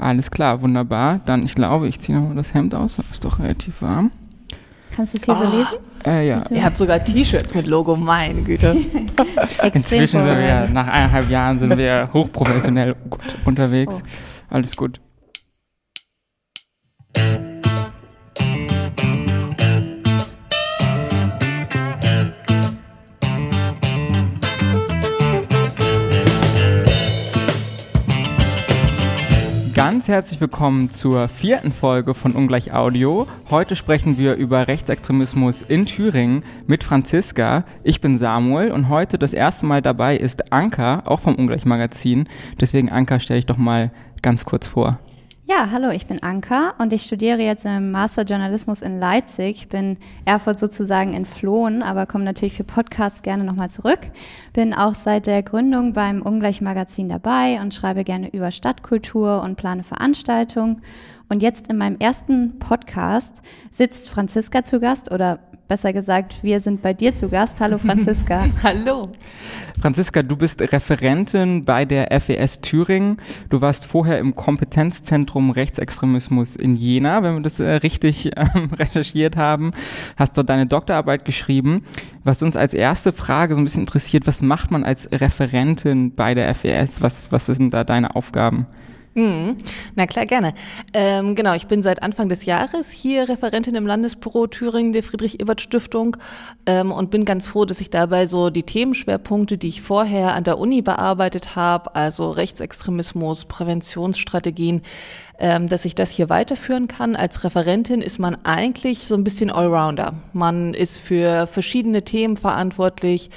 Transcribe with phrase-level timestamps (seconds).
[0.00, 1.20] Alles klar, wunderbar.
[1.26, 4.10] Dann, ich glaube, ich ziehe nochmal das Hemd aus, das ist doch relativ warm.
[4.90, 5.36] Kannst du es hier oh.
[5.36, 5.78] so lesen?
[6.06, 6.42] Äh, ja.
[6.50, 8.70] Ihr habt sogar T-Shirts mit Logo, meine Güte.
[9.72, 14.02] Inzwischen sind wir, nach eineinhalb Jahren sind wir hochprofessionell gut unterwegs.
[14.02, 14.54] Oh.
[14.54, 15.00] Alles gut.
[30.10, 33.28] Herzlich willkommen zur vierten Folge von Ungleich Audio.
[33.48, 37.62] Heute sprechen wir über Rechtsextremismus in Thüringen mit Franziska.
[37.84, 42.28] Ich bin Samuel und heute das erste Mal dabei ist Anka, auch vom Ungleich Magazin.
[42.60, 44.98] Deswegen Anka stelle ich doch mal ganz kurz vor.
[45.50, 49.68] Ja, hallo, ich bin Anka und ich studiere jetzt im Master Journalismus in Leipzig.
[49.68, 53.98] Bin Erfurt sozusagen entflohen, aber komme natürlich für Podcasts gerne nochmal zurück.
[54.52, 59.56] Bin auch seit der Gründung beim Ungleich Magazin dabei und schreibe gerne über Stadtkultur und
[59.56, 60.82] plane Veranstaltungen.
[61.28, 63.42] Und jetzt in meinem ersten Podcast
[63.72, 65.40] sitzt Franziska zu Gast oder
[65.70, 67.60] Besser gesagt, wir sind bei dir zu Gast.
[67.60, 68.44] Hallo Franziska.
[68.64, 69.12] Hallo.
[69.80, 73.18] Franziska, du bist Referentin bei der FES Thüringen.
[73.50, 79.36] Du warst vorher im Kompetenzzentrum Rechtsextremismus in Jena, wenn wir das äh, richtig äh, recherchiert
[79.36, 79.70] haben.
[80.16, 81.84] Hast dort deine Doktorarbeit geschrieben.
[82.24, 86.34] Was uns als erste Frage so ein bisschen interessiert, was macht man als Referentin bei
[86.34, 87.00] der FES?
[87.00, 88.66] Was, was sind da deine Aufgaben?
[89.14, 89.56] Mhm.
[89.96, 90.54] Na klar, gerne.
[90.94, 96.16] Ähm, genau, ich bin seit Anfang des Jahres hier Referentin im Landesbüro Thüringen der Friedrich-Ebert-Stiftung
[96.66, 100.44] ähm, und bin ganz froh, dass ich dabei so die Themenschwerpunkte, die ich vorher an
[100.44, 104.82] der Uni bearbeitet habe, also Rechtsextremismus, Präventionsstrategien,
[105.40, 107.16] ähm, dass ich das hier weiterführen kann.
[107.16, 110.14] Als Referentin ist man eigentlich so ein bisschen Allrounder.
[110.32, 113.30] Man ist für verschiedene Themen verantwortlich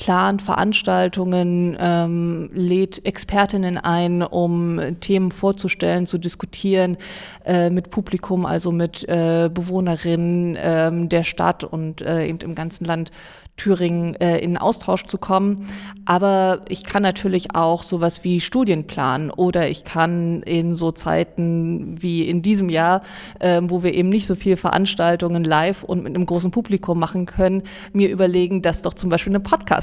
[0.00, 6.96] plant Veranstaltungen, ähm, lädt Expertinnen ein, um Themen vorzustellen, zu diskutieren
[7.44, 12.86] äh, mit Publikum, also mit äh, Bewohnerinnen äh, der Stadt und äh, eben im ganzen
[12.86, 13.12] Land
[13.60, 15.68] Thüringen äh, in Austausch zu kommen.
[16.06, 22.00] Aber ich kann natürlich auch sowas wie Studien planen oder ich kann in so Zeiten
[22.00, 23.02] wie in diesem Jahr,
[23.38, 27.26] äh, wo wir eben nicht so viel Veranstaltungen live und mit einem großen Publikum machen
[27.26, 27.62] können,
[27.92, 29.40] mir überlegen, dass doch zum Beispiel eine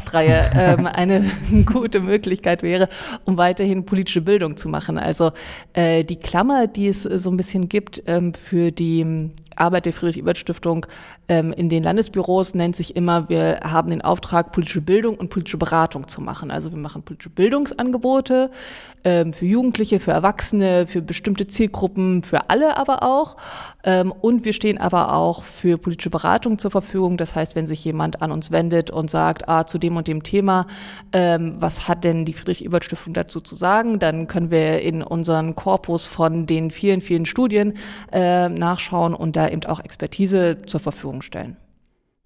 [0.07, 1.29] Podcast-Reihe ähm, eine
[1.65, 2.89] gute Möglichkeit wäre,
[3.25, 4.97] um weiterhin politische Bildung zu machen.
[4.97, 5.31] Also
[5.73, 10.85] äh, die Klammer, die es so ein bisschen gibt ähm, für die Arbeit der Friedrich-Ebert-Stiftung
[11.27, 15.57] ähm, in den Landesbüros nennt sich immer, wir haben den Auftrag, politische Bildung und politische
[15.57, 16.51] Beratung zu machen.
[16.51, 18.51] Also wir machen politische Bildungsangebote
[19.03, 23.37] ähm, für Jugendliche, für Erwachsene, für bestimmte Zielgruppen, für alle aber auch.
[23.83, 27.17] Ähm, und wir stehen aber auch für politische Beratung zur Verfügung.
[27.17, 30.23] Das heißt, wenn sich jemand an uns wendet und sagt, ah, zu dem und dem
[30.23, 30.67] Thema,
[31.13, 36.05] ähm, was hat denn die Friedrich-Ebert-Stiftung dazu zu sagen, dann können wir in unseren Korpus
[36.05, 37.73] von den vielen, vielen Studien
[38.11, 41.57] äh, nachschauen und da eben auch Expertise zur Verfügung stellen.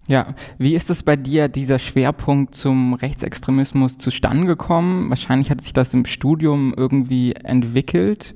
[0.08, 5.08] Ja, wie ist es bei dir, dieser Schwerpunkt zum Rechtsextremismus zustande gekommen?
[5.10, 8.34] Wahrscheinlich hat sich das im Studium irgendwie entwickelt.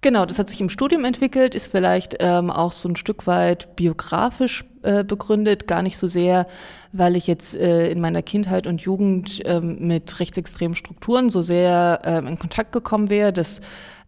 [0.00, 3.74] Genau, das hat sich im Studium entwickelt, ist vielleicht ähm, auch so ein Stück weit
[3.76, 6.46] biografisch äh, begründet, gar nicht so sehr,
[6.92, 12.00] weil ich jetzt äh, in meiner Kindheit und Jugend ähm, mit rechtsextremen Strukturen so sehr
[12.04, 13.32] ähm, in Kontakt gekommen wäre.
[13.32, 13.62] Das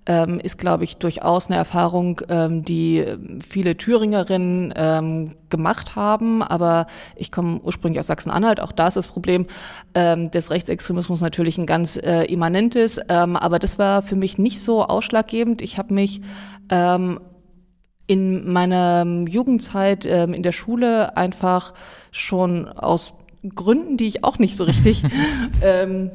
[0.06, 3.04] ähm, ist, glaube ich, durchaus eine Erfahrung, ähm, die
[3.46, 6.42] viele Thüringerinnen ähm, gemacht haben.
[6.42, 6.86] Aber
[7.16, 8.60] ich komme ursprünglich aus Sachsen-Anhalt.
[8.60, 9.46] Auch da ist das Problem
[9.94, 13.00] ähm, des Rechtsextremismus natürlich ein ganz äh, immanentes.
[13.08, 15.60] Ähm, aber das war für mich nicht so ausschlaggebend.
[15.60, 16.20] Ich habe mich
[16.70, 17.20] ähm,
[18.06, 21.74] in meiner Jugendzeit ähm, in der Schule einfach
[22.12, 23.12] schon aus
[23.54, 25.02] Gründen, die ich auch nicht so richtig
[25.62, 26.10] ähm,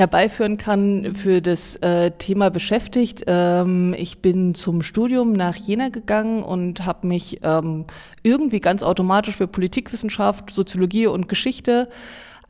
[0.00, 3.24] herbeiführen kann, für das äh, Thema beschäftigt.
[3.26, 7.84] Ähm, ich bin zum Studium nach Jena gegangen und habe mich ähm,
[8.22, 11.88] irgendwie ganz automatisch für Politikwissenschaft, Soziologie und Geschichte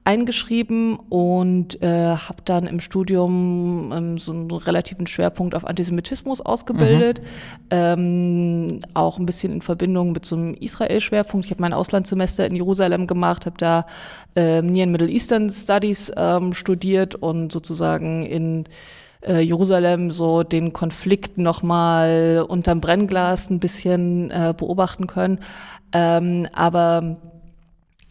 [0.04, 7.20] eingeschrieben und äh, habe dann im Studium ähm, so einen relativen Schwerpunkt auf Antisemitismus ausgebildet,
[7.20, 7.26] mhm.
[7.70, 11.44] ähm, auch ein bisschen in Verbindung mit so einem Israel-Schwerpunkt.
[11.44, 13.86] Ich habe mein Auslandssemester in Jerusalem gemacht, habe da
[14.36, 18.64] ähm, Near and Middle Eastern Studies ähm, studiert und sozusagen in
[19.26, 25.40] äh, Jerusalem so den Konflikt nochmal unterm Brennglas ein bisschen äh, beobachten können.
[25.92, 27.18] Ähm, aber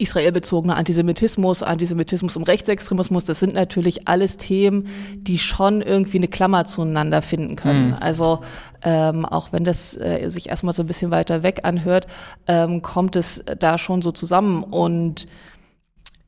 [0.00, 6.64] israelbezogener Antisemitismus, Antisemitismus und Rechtsextremismus, das sind natürlich alles Themen, die schon irgendwie eine Klammer
[6.64, 7.88] zueinander finden können.
[7.88, 7.96] Mhm.
[8.00, 8.40] Also
[8.82, 12.06] ähm, auch wenn das äh, sich erstmal so ein bisschen weiter weg anhört,
[12.46, 15.26] ähm, kommt es da schon so zusammen und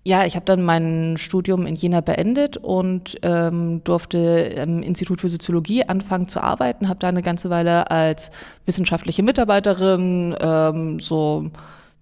[0.04, 5.28] ja, ich habe dann mein Studium in Jena beendet und ähm, durfte im Institut für
[5.28, 8.30] Soziologie anfangen zu arbeiten, habe da eine ganze Weile als
[8.66, 11.50] wissenschaftliche Mitarbeiterin ähm, so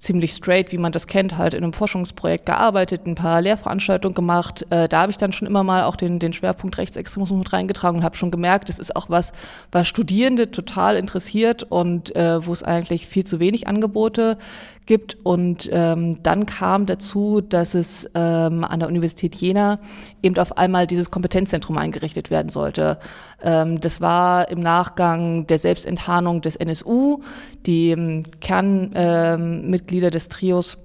[0.00, 4.66] ziemlich straight, wie man das kennt, halt in einem Forschungsprojekt gearbeitet, ein paar Lehrveranstaltungen gemacht.
[4.70, 7.98] Äh, da habe ich dann schon immer mal auch den, den Schwerpunkt Rechtsextremismus mit reingetragen
[7.98, 9.32] und habe schon gemerkt, das ist auch was,
[9.70, 14.38] was Studierende total interessiert und äh, wo es eigentlich viel zu wenig Angebote
[14.86, 15.18] gibt.
[15.22, 19.78] Und ähm, dann kam dazu, dass es ähm, an der Universität Jena
[20.22, 22.98] eben auf einmal dieses Kompetenzzentrum eingerichtet werden sollte.
[23.42, 27.20] Ähm, das war im Nachgang der Selbstenttarnung des NSU.
[27.66, 30.78] Die ähm, Kernmitglieder ähm, des Trios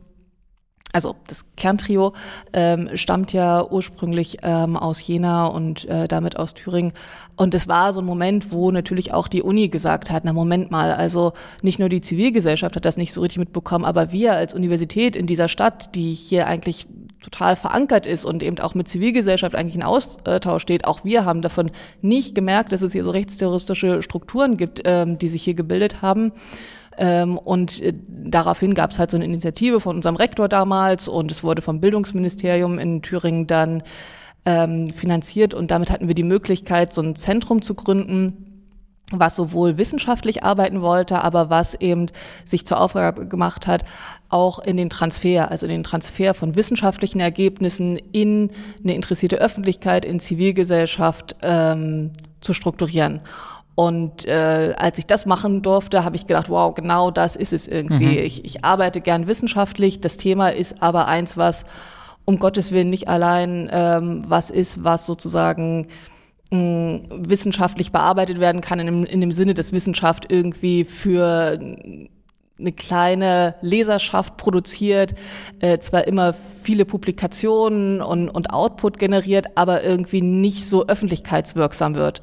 [0.96, 2.14] also das Kerntrio
[2.54, 6.94] ähm, stammt ja ursprünglich ähm, aus Jena und äh, damit aus Thüringen.
[7.36, 10.72] Und es war so ein Moment, wo natürlich auch die Uni gesagt hat, na Moment
[10.72, 14.54] mal, also nicht nur die Zivilgesellschaft hat das nicht so richtig mitbekommen, aber wir als
[14.54, 16.88] Universität in dieser Stadt, die hier eigentlich
[17.22, 21.42] total verankert ist und eben auch mit Zivilgesellschaft eigentlich in Austausch steht, auch wir haben
[21.42, 21.72] davon
[22.02, 26.32] nicht gemerkt, dass es hier so rechtsterroristische Strukturen gibt, ähm, die sich hier gebildet haben.
[26.98, 31.32] Ähm, und äh, daraufhin gab es halt so eine Initiative von unserem Rektor damals und
[31.32, 33.84] es wurde vom Bildungsministerium in Thüringen dann
[34.46, 38.56] ähm, finanziert und damit hatten wir die Möglichkeit, so ein Zentrum zu gründen
[39.12, 42.08] was sowohl wissenschaftlich arbeiten wollte, aber was eben
[42.44, 43.84] sich zur Aufgabe gemacht hat,
[44.30, 48.52] auch in den Transfer, also in den Transfer von wissenschaftlichen Ergebnissen in
[48.84, 52.12] eine interessierte Öffentlichkeit, in Zivilgesellschaft ähm,
[52.42, 53.22] zu strukturieren.
[53.76, 57.68] Und äh, als ich das machen durfte, habe ich gedacht, wow, genau das ist es
[57.68, 58.06] irgendwie.
[58.06, 58.26] Mhm.
[58.26, 60.00] Ich, ich arbeite gern wissenschaftlich.
[60.00, 61.66] Das Thema ist aber eins, was
[62.24, 65.88] um Gottes Willen nicht allein ähm, was ist, was sozusagen
[66.52, 71.60] mh, wissenschaftlich bearbeitet werden kann, in dem, in dem Sinne, dass Wissenschaft irgendwie für
[72.58, 75.14] eine kleine Leserschaft produziert,
[75.60, 82.22] äh, zwar immer viele Publikationen und, und Output generiert, aber irgendwie nicht so öffentlichkeitswirksam wird.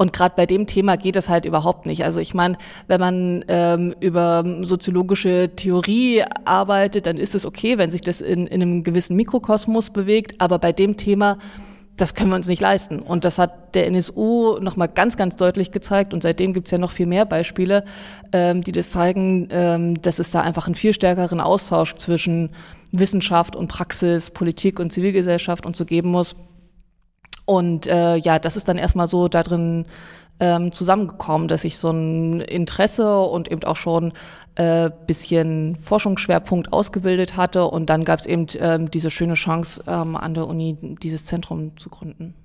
[0.00, 2.04] Und gerade bei dem Thema geht es halt überhaupt nicht.
[2.04, 2.56] Also ich meine,
[2.86, 8.46] wenn man ähm, über soziologische Theorie arbeitet, dann ist es okay, wenn sich das in,
[8.46, 10.40] in einem gewissen Mikrokosmos bewegt.
[10.40, 11.36] Aber bei dem Thema
[11.98, 13.00] das können wir uns nicht leisten.
[13.00, 16.14] Und das hat der NSU nochmal ganz, ganz deutlich gezeigt.
[16.14, 17.84] Und seitdem gibt's ja noch viel mehr Beispiele,
[18.32, 22.52] ähm, die das zeigen, ähm, dass es da einfach einen viel stärkeren Austausch zwischen
[22.90, 26.36] Wissenschaft und Praxis, Politik und Zivilgesellschaft und so geben muss.
[27.50, 29.84] Und äh, ja, das ist dann erstmal so da drin
[30.38, 34.12] ähm, zusammengekommen, dass ich so ein Interesse und eben auch schon
[34.54, 37.64] äh, bisschen Forschungsschwerpunkt ausgebildet hatte.
[37.64, 41.76] Und dann gab es eben ähm, diese schöne Chance, ähm, an der Uni dieses Zentrum
[41.76, 42.36] zu gründen.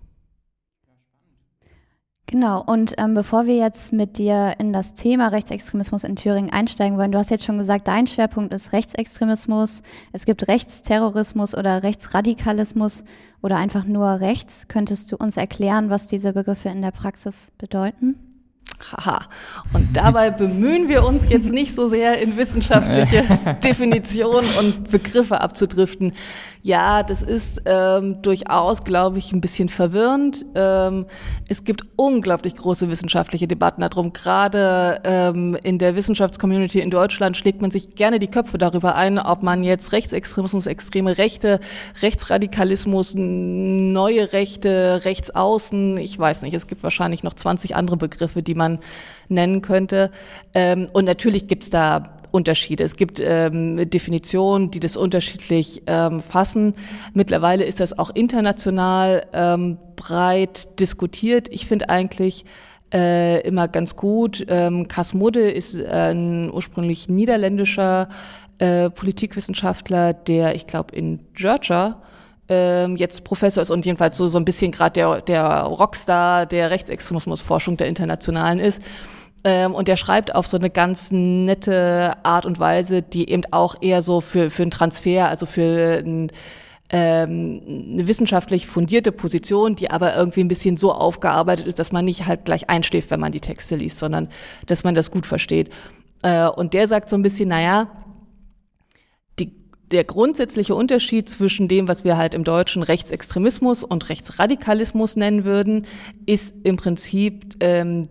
[2.28, 6.98] Genau, und ähm, bevor wir jetzt mit dir in das Thema Rechtsextremismus in Thüringen einsteigen
[6.98, 9.84] wollen, du hast jetzt schon gesagt, dein Schwerpunkt ist Rechtsextremismus.
[10.12, 13.04] Es gibt Rechtsterrorismus oder Rechtsradikalismus
[13.44, 14.68] oder einfach nur rechts.
[14.68, 18.16] Könntest du uns erklären, was diese Begriffe in der Praxis bedeuten?
[18.92, 19.20] Haha.
[19.74, 23.24] Und dabei bemühen wir uns jetzt nicht so sehr in wissenschaftliche
[23.64, 26.14] Definitionen und Begriffe abzudriften.
[26.66, 30.48] Ja, das ist ähm, durchaus, glaube ich, ein bisschen verwirrend.
[30.56, 31.06] Ähm,
[31.48, 34.14] es gibt unglaublich große wissenschaftliche Debatten darum.
[34.14, 39.20] Gerade ähm, in der Wissenschaftscommunity in Deutschland schlägt man sich gerne die Köpfe darüber ein,
[39.20, 41.60] ob man jetzt Rechtsextremismus, extreme Rechte,
[42.02, 48.56] Rechtsradikalismus, neue Rechte, Rechtsaußen, ich weiß nicht, es gibt wahrscheinlich noch 20 andere Begriffe, die
[48.56, 48.80] man
[49.30, 50.12] nennen könnte.
[50.54, 52.84] Ähm, und natürlich gibt's da Unterschiede.
[52.84, 56.74] Es gibt ähm, Definitionen, die das unterschiedlich ähm, fassen.
[57.14, 61.48] Mittlerweile ist das auch international ähm, breit diskutiert.
[61.50, 62.46] Ich finde eigentlich
[62.94, 64.46] äh, immer ganz gut.
[64.50, 68.10] Ähm, Cas Mudde ist ein ursprünglich niederländischer
[68.60, 72.02] äh, Politikwissenschaftler, der, ich glaube, in Georgia
[72.50, 76.70] ähm, jetzt Professor ist und jedenfalls so, so ein bisschen gerade der, der Rockstar der
[76.70, 78.82] Rechtsextremismusforschung der internationalen ist.
[79.44, 83.76] Ähm, und der schreibt auf so eine ganz nette Art und Weise, die eben auch
[83.80, 86.32] eher so für, für einen Transfer, also für ein,
[86.90, 87.62] ähm,
[87.94, 92.26] eine wissenschaftlich fundierte Position, die aber irgendwie ein bisschen so aufgearbeitet ist, dass man nicht
[92.26, 94.30] halt gleich einschläft, wenn man die Texte liest, sondern
[94.66, 95.70] dass man das gut versteht.
[96.24, 97.88] Äh, und der sagt so ein bisschen, naja,
[99.92, 105.86] der grundsätzliche Unterschied zwischen dem, was wir halt im Deutschen Rechtsextremismus und Rechtsradikalismus nennen würden,
[106.26, 108.08] ist im Prinzip ähm,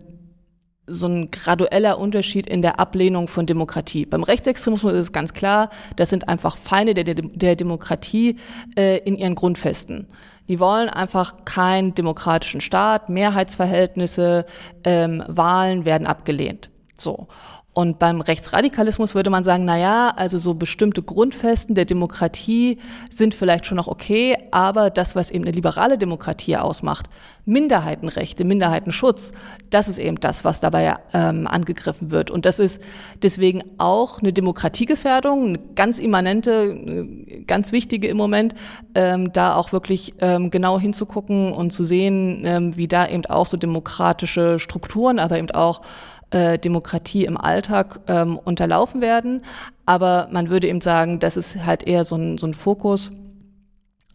[0.87, 4.05] so ein gradueller Unterschied in der Ablehnung von Demokratie.
[4.05, 8.37] Beim Rechtsextremismus ist es ganz klar, das sind einfach Feinde der, der, Demokratie
[8.77, 10.07] äh, in ihren Grundfesten.
[10.47, 14.45] Die wollen einfach keinen demokratischen Staat, Mehrheitsverhältnisse,
[14.83, 16.69] ähm, Wahlen werden abgelehnt.
[16.95, 17.27] So.
[17.77, 22.77] Und beim Rechtsradikalismus würde man sagen, na ja, also so bestimmte Grundfesten der Demokratie
[23.11, 27.07] sind vielleicht schon noch okay, aber das, was eben eine liberale Demokratie ausmacht,
[27.43, 29.33] Minderheitenrechte, Minderheitenschutz,
[29.71, 32.31] das ist eben das, was dabei ähm, angegriffen wird.
[32.31, 32.81] Und das ist
[33.21, 36.77] deswegen auch eine Demokratiegefährdung, eine ganz immanente,
[37.45, 38.55] ganz wichtige im Moment,
[38.95, 43.47] ähm, da auch wirklich ähm, genau hinzugucken und zu sehen, ähm, wie da eben auch
[43.47, 45.81] so demokratische Strukturen, aber eben auch
[46.35, 49.41] äh, Demokratie im Alltag ähm, unterlaufen werden.
[49.85, 53.11] Aber man würde eben sagen, das ist halt eher so ein, so ein Fokus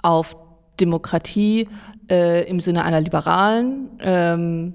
[0.03, 0.37] auf
[0.79, 1.67] Demokratie
[2.11, 4.75] äh, im Sinne einer liberalen, ähm,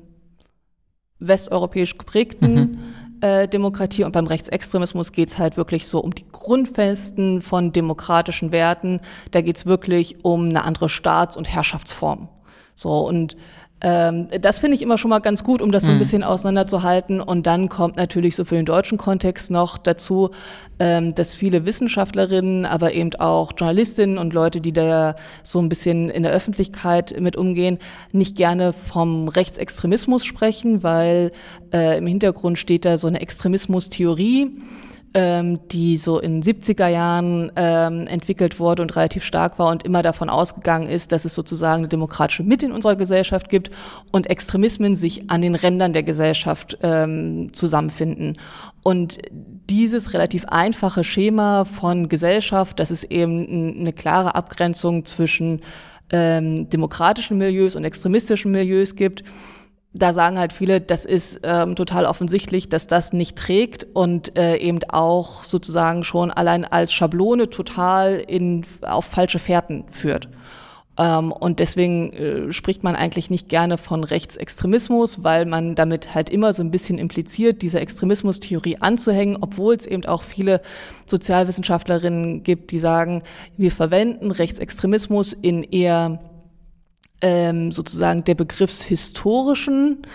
[1.19, 2.79] westeuropäisch geprägten mhm.
[3.21, 8.51] äh, Demokratie und beim Rechtsextremismus geht es halt wirklich so um die Grundfesten von demokratischen
[8.51, 9.01] Werten.
[9.29, 12.27] Da geht es wirklich um eine andere Staats- und Herrschaftsform.
[12.73, 13.37] So und
[13.81, 15.99] ähm, das finde ich immer schon mal ganz gut, um das so ein mhm.
[15.99, 17.19] bisschen auseinanderzuhalten.
[17.19, 20.31] Und dann kommt natürlich so für den deutschen Kontext noch dazu,
[20.79, 26.09] ähm, dass viele Wissenschaftlerinnen, aber eben auch Journalistinnen und Leute, die da so ein bisschen
[26.09, 27.77] in der Öffentlichkeit mit umgehen,
[28.13, 31.31] nicht gerne vom Rechtsextremismus sprechen, weil
[31.73, 34.51] äh, im Hintergrund steht da so eine Extremismustheorie
[35.15, 40.01] ähm, die so in 70er Jahren ähm, entwickelt wurde und relativ stark war und immer
[40.01, 43.71] davon ausgegangen ist, dass es sozusagen eine demokratische Mitte in unserer Gesellschaft gibt
[44.11, 48.37] und Extremismen sich an den Rändern der Gesellschaft ähm, zusammenfinden.
[48.83, 55.61] Und dieses relativ einfache Schema von Gesellschaft, dass es eben eine klare Abgrenzung zwischen
[56.11, 59.23] ähm, demokratischen Milieus und extremistischen Milieus gibt,
[59.95, 64.57] da sagen halt viele, das ist ähm, total offensichtlich, dass das nicht trägt und äh,
[64.57, 70.27] eben auch sozusagen schon allein als Schablone total in, auf falsche Fährten führt.
[70.97, 76.29] Ähm, und deswegen äh, spricht man eigentlich nicht gerne von Rechtsextremismus, weil man damit halt
[76.29, 80.61] immer so ein bisschen impliziert, diese Extremismustheorie anzuhängen, obwohl es eben auch viele
[81.05, 83.23] Sozialwissenschaftlerinnen gibt, die sagen,
[83.55, 86.19] wir verwenden Rechtsextremismus in eher
[87.21, 90.05] ähm, sozusagen der begriffshistorischen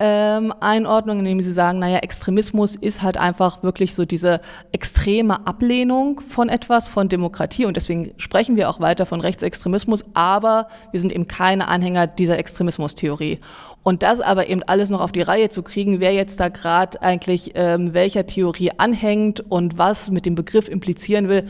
[0.00, 4.40] ähm, Einordnung, indem sie sagen, naja, Extremismus ist halt einfach wirklich so diese
[4.70, 10.68] extreme Ablehnung von etwas, von Demokratie und deswegen sprechen wir auch weiter von Rechtsextremismus, aber
[10.92, 13.40] wir sind eben keine Anhänger dieser Extremismustheorie.
[13.82, 17.02] Und das aber eben alles noch auf die Reihe zu kriegen, wer jetzt da gerade
[17.02, 21.48] eigentlich ähm, welcher Theorie anhängt und was mit dem Begriff implizieren will,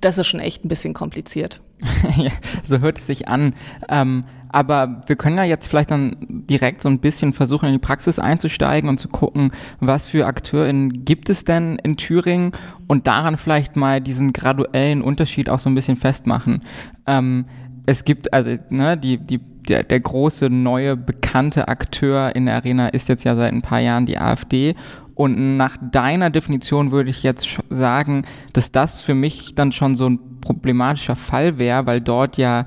[0.00, 1.60] das ist schon echt ein bisschen kompliziert.
[2.16, 2.30] ja,
[2.64, 3.54] so hört es sich an.
[3.88, 7.78] Ähm, aber wir können ja jetzt vielleicht dann direkt so ein bisschen versuchen, in die
[7.78, 12.52] Praxis einzusteigen und zu gucken, was für AkteurInnen gibt es denn in Thüringen
[12.86, 16.60] und daran vielleicht mal diesen graduellen Unterschied auch so ein bisschen festmachen.
[17.06, 17.44] Ähm,
[17.86, 22.88] es gibt also ne, die, die, der, der große neue bekannte Akteur in der Arena
[22.88, 24.74] ist jetzt ja seit ein paar Jahren die AfD
[25.18, 28.22] und nach deiner Definition würde ich jetzt sagen,
[28.52, 32.66] dass das für mich dann schon so ein problematischer Fall wäre, weil dort ja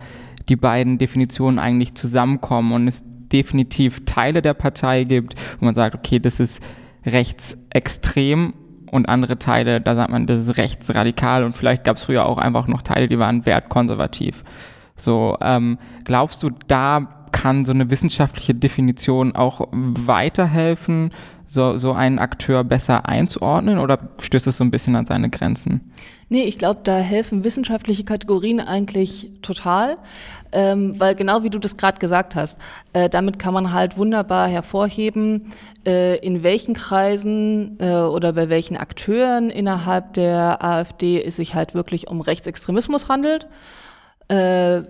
[0.49, 5.95] die beiden Definitionen eigentlich zusammenkommen und es definitiv Teile der Partei gibt, wo man sagt,
[5.95, 6.61] okay, das ist
[7.05, 8.53] rechtsextrem
[8.91, 12.37] und andere Teile, da sagt man, das ist rechtsradikal und vielleicht gab es früher auch
[12.37, 14.43] einfach noch Teile, die waren wertkonservativ.
[14.97, 21.09] So, ähm, glaubst du, da kann so eine wissenschaftliche Definition auch weiterhelfen,
[21.47, 25.91] so, so einen Akteur besser einzuordnen oder stößt es so ein bisschen an seine Grenzen?
[26.29, 29.97] Nee, ich glaube, da helfen wissenschaftliche Kategorien eigentlich total,
[30.51, 32.59] ähm, weil genau wie du das gerade gesagt hast,
[32.93, 35.51] äh, damit kann man halt wunderbar hervorheben,
[35.85, 41.73] äh, in welchen Kreisen äh, oder bei welchen Akteuren innerhalb der AfD es sich halt
[41.73, 43.47] wirklich um Rechtsextremismus handelt,
[44.27, 44.83] äh,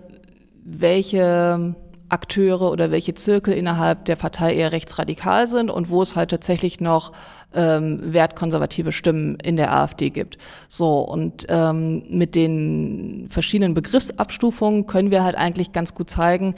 [0.64, 1.74] welche
[2.12, 6.80] Akteure oder welche Zirkel innerhalb der Partei eher rechtsradikal sind und wo es halt tatsächlich
[6.80, 7.12] noch
[7.54, 10.38] ähm, wertkonservative Stimmen in der AfD gibt.
[10.68, 16.54] So, und ähm, mit den verschiedenen Begriffsabstufungen können wir halt eigentlich ganz gut zeigen,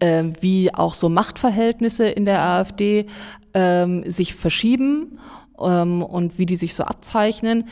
[0.00, 3.06] äh, wie auch so Machtverhältnisse in der AfD
[3.54, 5.18] ähm, sich verschieben
[5.60, 7.64] ähm, und wie die sich so abzeichnen.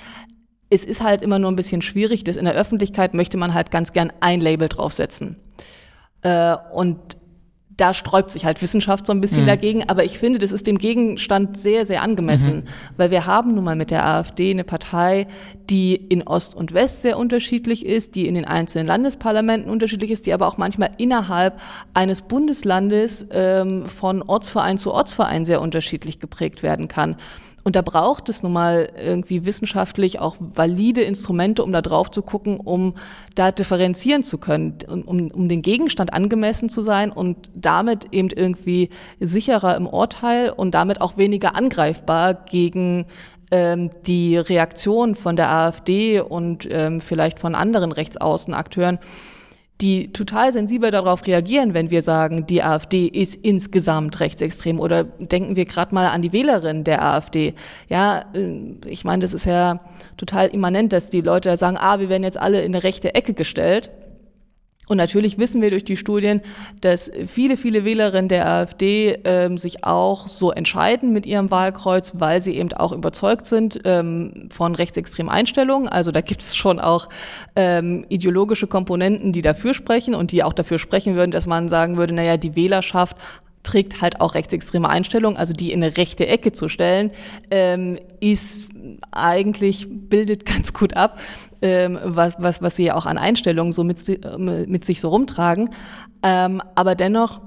[0.69, 3.71] Es ist halt immer nur ein bisschen schwierig, dass in der Öffentlichkeit möchte man halt
[3.71, 5.37] ganz gern ein Label draufsetzen.
[6.23, 7.16] Äh, und
[7.77, 9.49] da sträubt sich halt Wissenschaft so ein bisschen mhm.
[9.49, 12.65] dagegen, aber ich finde, das ist dem Gegenstand sehr, sehr angemessen, mhm.
[12.97, 15.27] weil wir haben nun mal mit der AfD eine Partei,
[15.69, 20.27] die in Ost und West sehr unterschiedlich ist, die in den einzelnen Landesparlamenten unterschiedlich ist,
[20.27, 21.61] die aber auch manchmal innerhalb
[21.93, 27.17] eines Bundeslandes ähm, von Ortsverein zu Ortsverein sehr unterschiedlich geprägt werden kann.
[27.67, 32.23] Und da braucht es nun mal irgendwie wissenschaftlich auch valide Instrumente, um da drauf zu
[32.23, 32.95] gucken, um
[33.35, 38.91] da differenzieren zu können, um, um den Gegenstand angemessen zu sein und damit eben irgendwie
[39.19, 43.07] sicherer im Urteil und damit auch weniger angreifbar gegen
[43.51, 49.01] ähm, die Reaktion von der AfD und ähm, vielleicht von anderen Rechtsaußenakteuren,
[49.81, 55.57] die total sensibel darauf reagieren, wenn wir sagen, die AfD ist insgesamt rechtsextrem oder denken
[55.57, 57.55] wir gerade mal an die Wählerin der AfD.
[57.89, 59.79] Ja, äh, ich meine, das ist ja
[60.17, 63.35] total immanent, dass die Leute sagen, ah, wir werden jetzt alle in eine rechte Ecke
[63.35, 63.91] gestellt.
[64.89, 66.41] Und natürlich wissen wir durch die Studien,
[66.81, 72.41] dass viele, viele Wählerinnen der AfD ähm, sich auch so entscheiden mit ihrem Wahlkreuz, weil
[72.41, 75.89] sie eben auch überzeugt sind ähm, von rechtsextremen Einstellungen.
[75.89, 77.09] Also da gibt es schon auch
[77.57, 81.97] ähm, ideologische Komponenten, die dafür sprechen und die auch dafür sprechen würden, dass man sagen
[81.97, 83.17] würde, naja, die Wählerschaft
[83.67, 87.11] trägt halt auch rechtsextreme Einstellungen, also die in eine rechte Ecke zu stellen,
[87.51, 88.71] ähm, ist
[89.11, 91.19] eigentlich, bildet ganz gut ab,
[91.61, 93.99] ähm, was, was, was sie ja auch an Einstellungen so mit,
[94.39, 95.71] mit sich so rumtragen.
[96.23, 97.41] Ähm, aber dennoch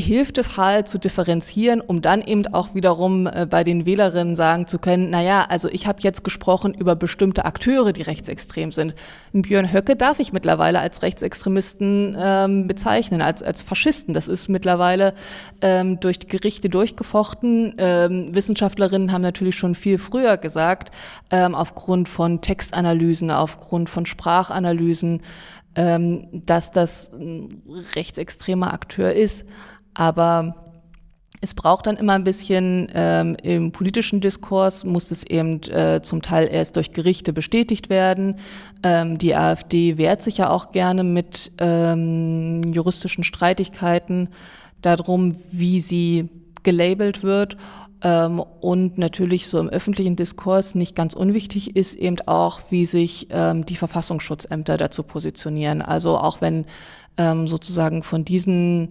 [0.00, 4.66] hilft es halt zu differenzieren, um dann eben auch wiederum äh, bei den Wählerinnen sagen
[4.66, 8.94] zu können, na ja, also ich habe jetzt gesprochen über bestimmte Akteure, die rechtsextrem sind.
[9.32, 14.12] Björn Höcke darf ich mittlerweile als Rechtsextremisten ähm, bezeichnen, als, als Faschisten.
[14.12, 15.14] Das ist mittlerweile
[15.62, 17.74] ähm, durch die Gerichte durchgefochten.
[17.78, 20.90] Ähm, Wissenschaftlerinnen haben natürlich schon viel früher gesagt,
[21.30, 25.22] ähm, aufgrund von Textanalysen, aufgrund von Sprachanalysen,
[25.76, 27.62] ähm, dass das ein
[27.94, 29.44] rechtsextremer Akteur ist.
[29.94, 30.66] Aber
[31.40, 36.22] es braucht dann immer ein bisschen ähm, im politischen Diskurs, muss es eben äh, zum
[36.22, 38.36] Teil erst durch Gerichte bestätigt werden.
[38.82, 44.28] Ähm, die AfD wehrt sich ja auch gerne mit ähm, juristischen Streitigkeiten
[44.80, 46.28] darum, wie sie
[46.62, 47.56] gelabelt wird.
[48.02, 53.28] Ähm, und natürlich so im öffentlichen Diskurs nicht ganz unwichtig ist eben auch, wie sich
[53.30, 55.82] ähm, die Verfassungsschutzämter dazu positionieren.
[55.82, 56.66] Also auch wenn
[57.16, 58.90] ähm, sozusagen von diesen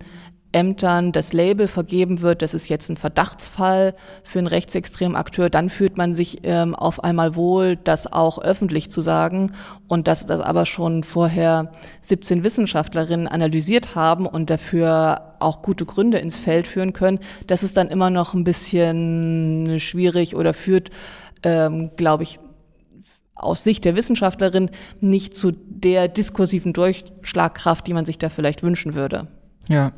[0.55, 3.93] Ämtern das Label vergeben wird, das ist jetzt ein Verdachtsfall
[4.23, 8.89] für einen rechtsextremen Akteur, dann fühlt man sich ähm, auf einmal wohl, das auch öffentlich
[8.89, 9.51] zu sagen
[9.89, 16.19] und dass das aber schon vorher 17 Wissenschaftlerinnen analysiert haben und dafür auch gute Gründe
[16.19, 20.89] ins Feld führen können, das ist dann immer noch ein bisschen schwierig oder führt,
[21.43, 22.39] ähm, glaube ich,
[23.35, 24.69] aus Sicht der Wissenschaftlerin
[25.01, 29.27] nicht zu der diskursiven Durchschlagkraft, die man sich da vielleicht wünschen würde.
[29.67, 29.91] Ja,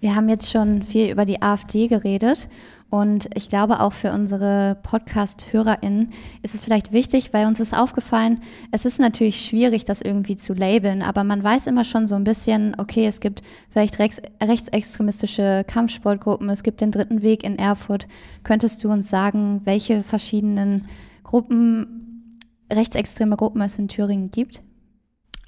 [0.00, 2.48] wir haben jetzt schon viel über die AfD geredet
[2.90, 6.10] und ich glaube auch für unsere Podcast-HörerInnen
[6.42, 8.40] ist es vielleicht wichtig, weil uns ist aufgefallen,
[8.72, 12.24] es ist natürlich schwierig, das irgendwie zu labeln, aber man weiß immer schon so ein
[12.24, 18.08] bisschen, okay, es gibt vielleicht rechts, rechtsextremistische Kampfsportgruppen, es gibt den dritten Weg in Erfurt.
[18.42, 20.86] Könntest du uns sagen, welche verschiedenen
[21.22, 22.34] Gruppen,
[22.72, 24.62] rechtsextreme Gruppen es in Thüringen gibt?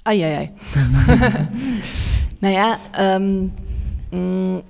[0.05, 0.53] Eieiei.
[2.41, 3.51] naja, ähm,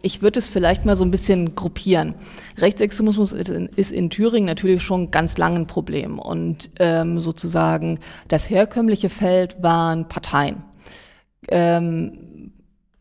[0.02, 2.16] ich würde es vielleicht mal so ein bisschen gruppieren.
[2.58, 9.10] Rechtsextremismus ist in Thüringen natürlich schon ganz lang ein Problem und ähm, sozusagen das herkömmliche
[9.10, 10.64] Feld waren Parteien.
[11.50, 12.52] Ähm,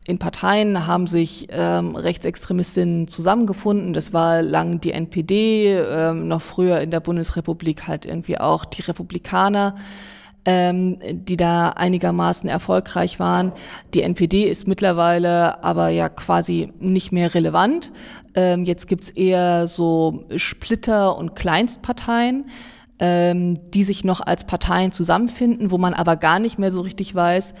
[0.05, 3.93] in Parteien haben sich ähm, Rechtsextremistinnen zusammengefunden.
[3.93, 8.81] Das war lang die NPD, ähm, noch früher in der Bundesrepublik halt irgendwie auch die
[8.81, 9.75] Republikaner
[10.45, 13.51] ähm, die da einigermaßen erfolgreich waren.
[13.93, 17.91] Die NPD ist mittlerweile aber ja quasi nicht mehr relevant.
[18.35, 22.45] Ähm, jetzt gibt's eher so Splitter und Kleinstparteien
[22.99, 27.13] ähm, die sich noch als Parteien zusammenfinden, wo man aber gar nicht mehr so richtig
[27.13, 27.53] weiß,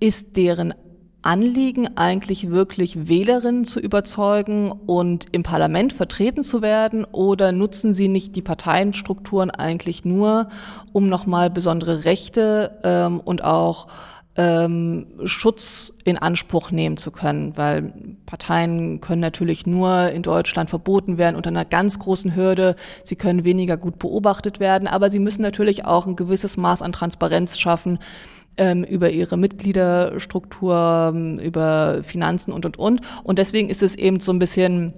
[0.00, 0.74] ist deren
[1.22, 7.04] Anliegen eigentlich wirklich Wählerinnen zu überzeugen und im Parlament vertreten zu werden?
[7.04, 10.48] Oder nutzen sie nicht die Parteienstrukturen eigentlich nur,
[10.92, 13.88] um nochmal besondere Rechte ähm, und auch
[14.38, 17.92] ähm, Schutz in Anspruch nehmen zu können, weil
[18.24, 22.76] Parteien können natürlich nur in Deutschland verboten werden unter einer ganz großen Hürde.
[23.02, 26.92] Sie können weniger gut beobachtet werden, aber sie müssen natürlich auch ein gewisses Maß an
[26.92, 27.98] Transparenz schaffen
[28.58, 33.00] ähm, über ihre Mitgliederstruktur, ähm, über Finanzen und, und, und.
[33.24, 34.94] Und deswegen ist es eben so ein bisschen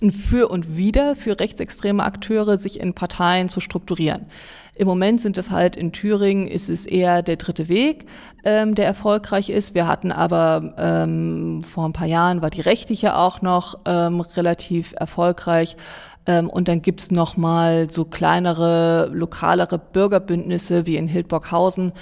[0.00, 4.26] ein Für und Wider für rechtsextreme Akteure, sich in Parteien zu strukturieren.
[4.74, 8.06] Im Moment sind es halt in Thüringen ist es eher der dritte Weg,
[8.44, 9.74] ähm, der erfolgreich ist.
[9.74, 14.94] Wir hatten aber ähm, vor ein paar Jahren war die rechtliche auch noch ähm, relativ
[14.98, 15.76] erfolgreich.
[16.24, 21.92] Ähm, und dann gibt's noch mal so kleinere, lokalere Bürgerbündnisse wie in Hildburghausen,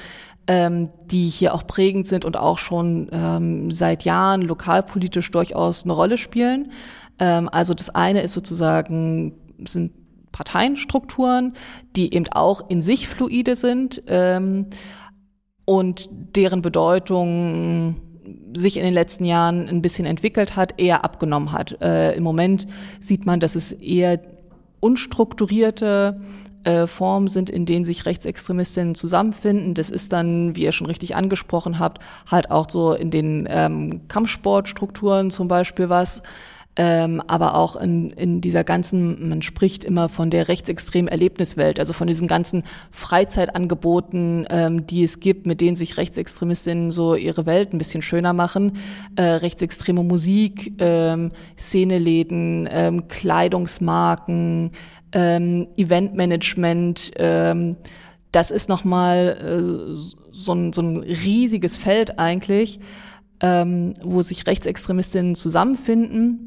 [0.46, 5.92] ähm, die hier auch prägend sind und auch schon ähm, seit Jahren lokalpolitisch durchaus eine
[5.92, 6.72] Rolle spielen.
[7.18, 9.92] Ähm, also das eine ist sozusagen, sind
[10.33, 11.55] Parteienstrukturen,
[11.96, 14.66] die eben auch in sich fluide sind ähm,
[15.66, 17.96] und deren Bedeutung
[18.55, 21.81] sich in den letzten Jahren ein bisschen entwickelt hat, eher abgenommen hat.
[21.81, 22.66] Äh, Im Moment
[23.00, 24.20] sieht man, dass es eher
[24.81, 26.20] unstrukturierte
[26.64, 29.75] äh, Formen sind, in denen sich Rechtsextremistinnen zusammenfinden.
[29.75, 34.09] Das ist dann, wie ihr schon richtig angesprochen habt, halt auch so in den ähm,
[34.09, 36.23] Kampfsportstrukturen zum Beispiel was.
[36.76, 41.92] Ähm, aber auch in, in dieser ganzen, man spricht immer von der rechtsextremen Erlebniswelt, also
[41.92, 47.72] von diesen ganzen Freizeitangeboten, ähm, die es gibt, mit denen sich Rechtsextremistinnen so ihre Welt
[47.72, 48.78] ein bisschen schöner machen.
[49.16, 54.70] Äh, rechtsextreme Musik, ähm, Szeneläden, ähm, Kleidungsmarken,
[55.12, 57.76] ähm, Eventmanagement, ähm,
[58.30, 59.94] das ist nochmal äh,
[60.30, 62.78] so, ein, so ein riesiges Feld eigentlich,
[63.42, 66.46] ähm, wo sich Rechtsextremistinnen zusammenfinden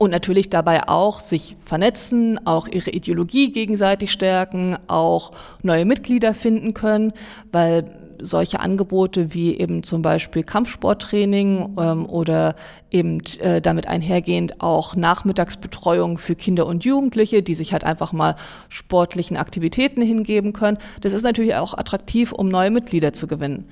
[0.00, 5.32] und natürlich dabei auch sich vernetzen, auch ihre Ideologie gegenseitig stärken, auch
[5.62, 7.12] neue Mitglieder finden können,
[7.52, 7.84] weil
[8.22, 12.54] solche Angebote wie eben zum Beispiel Kampfsporttraining ähm, oder
[12.90, 18.36] eben äh, damit einhergehend auch Nachmittagsbetreuung für Kinder und Jugendliche, die sich halt einfach mal
[18.70, 20.78] sportlichen Aktivitäten hingeben können.
[21.02, 23.68] Das ist natürlich auch attraktiv, um neue Mitglieder zu gewinnen.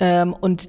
[0.00, 0.68] Ähm, und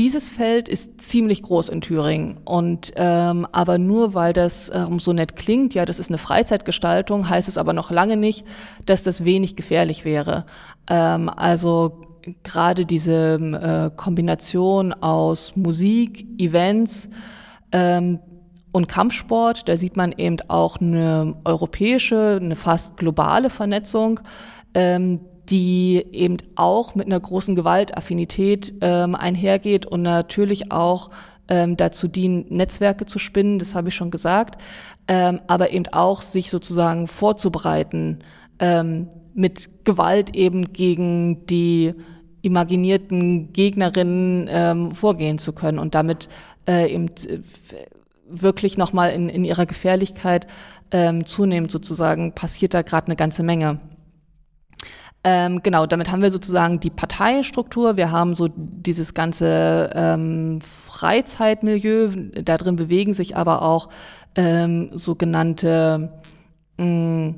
[0.00, 5.12] dieses Feld ist ziemlich groß in Thüringen und ähm, aber nur weil das ähm, so
[5.12, 8.46] nett klingt, ja, das ist eine Freizeitgestaltung, heißt es aber noch lange nicht,
[8.86, 10.46] dass das wenig gefährlich wäre.
[10.88, 12.00] Ähm, also
[12.42, 17.10] gerade diese äh, Kombination aus Musik, Events
[17.70, 18.20] ähm,
[18.72, 24.20] und Kampfsport, da sieht man eben auch eine europäische, eine fast globale Vernetzung,
[24.72, 31.10] ähm, die eben auch mit einer großen Gewaltaffinität ähm, einhergeht und natürlich auch
[31.48, 34.62] ähm, dazu dienen, Netzwerke zu spinnen, das habe ich schon gesagt,
[35.08, 38.20] ähm, aber eben auch sich sozusagen vorzubereiten,
[38.60, 41.94] ähm, mit Gewalt eben gegen die
[42.42, 46.28] imaginierten Gegnerinnen ähm, vorgehen zu können und damit
[46.68, 47.40] äh, eben äh,
[48.28, 50.46] wirklich nochmal in, in ihrer Gefährlichkeit
[50.92, 53.80] ähm, zunehmend sozusagen passiert da gerade eine ganze Menge.
[55.22, 62.08] Ähm, genau, damit haben wir sozusagen die Parteienstruktur, wir haben so dieses ganze ähm, Freizeitmilieu,
[62.42, 63.90] da drin bewegen sich aber auch
[64.34, 66.10] ähm, sogenannte
[66.78, 67.34] mh,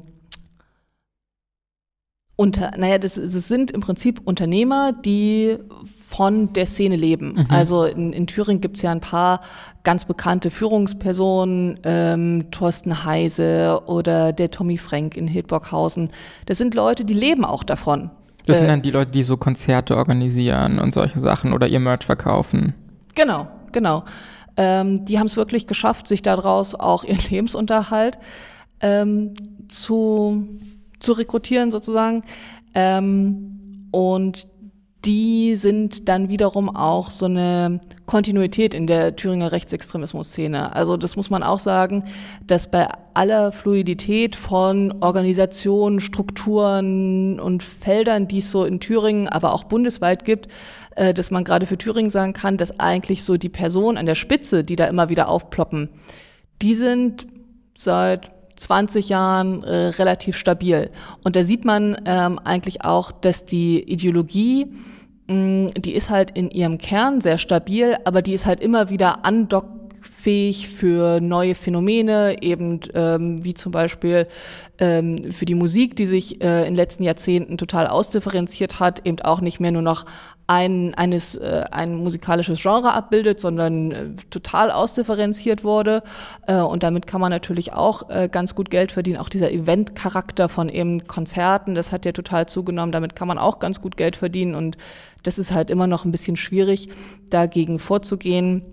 [2.42, 7.34] unter, naja, das, das sind im Prinzip Unternehmer, die von der Szene leben.
[7.34, 7.46] Mhm.
[7.50, 9.42] Also in, in Thüringen gibt's ja ein paar
[9.84, 16.08] ganz bekannte Führungspersonen, ähm, Thorsten Heise oder der Tommy Frank in Hildburghausen.
[16.46, 18.10] Das sind Leute, die leben auch davon.
[18.46, 21.78] Das sind äh, dann die Leute, die so Konzerte organisieren und solche Sachen oder ihr
[21.78, 22.74] Merch verkaufen.
[23.14, 24.02] Genau, genau.
[24.56, 28.18] Ähm, die haben es wirklich geschafft, sich daraus auch ihren Lebensunterhalt
[28.80, 29.34] ähm,
[29.68, 30.48] zu
[31.02, 32.22] zu rekrutieren sozusagen.
[32.74, 34.46] Ähm, und
[35.04, 40.76] die sind dann wiederum auch so eine Kontinuität in der Thüringer Rechtsextremismus-Szene.
[40.76, 42.04] Also das muss man auch sagen,
[42.46, 49.54] dass bei aller Fluidität von Organisationen, Strukturen und Feldern, die es so in Thüringen, aber
[49.54, 50.46] auch bundesweit gibt,
[50.94, 54.14] äh, dass man gerade für Thüringen sagen kann, dass eigentlich so die Personen an der
[54.14, 55.88] Spitze, die da immer wieder aufploppen,
[56.62, 57.26] die sind
[57.76, 60.90] seit 20 Jahren äh, relativ stabil.
[61.24, 64.66] Und da sieht man ähm, eigentlich auch, dass die Ideologie,
[65.28, 68.90] mh, mm, die ist halt in ihrem Kern sehr stabil, aber die ist halt immer
[68.90, 69.24] wieder
[70.02, 74.26] andockfähig für neue Phänomene, eben ähm, wie zum Beispiel
[74.78, 79.20] ähm, für die Musik, die sich äh, in den letzten Jahrzehnten total ausdifferenziert hat, eben
[79.20, 80.04] auch nicht mehr nur noch
[80.48, 86.02] ein, eines, äh, ein musikalisches Genre abbildet, sondern äh, total ausdifferenziert wurde.
[86.46, 89.18] Äh, und damit kann man natürlich auch äh, ganz gut Geld verdienen.
[89.18, 92.92] Auch dieser Event-Charakter von eben Konzerten, das hat ja total zugenommen.
[92.92, 94.54] Damit kann man auch ganz gut Geld verdienen.
[94.54, 94.76] Und
[95.22, 96.88] das ist halt immer noch ein bisschen schwierig,
[97.30, 98.64] dagegen vorzugehen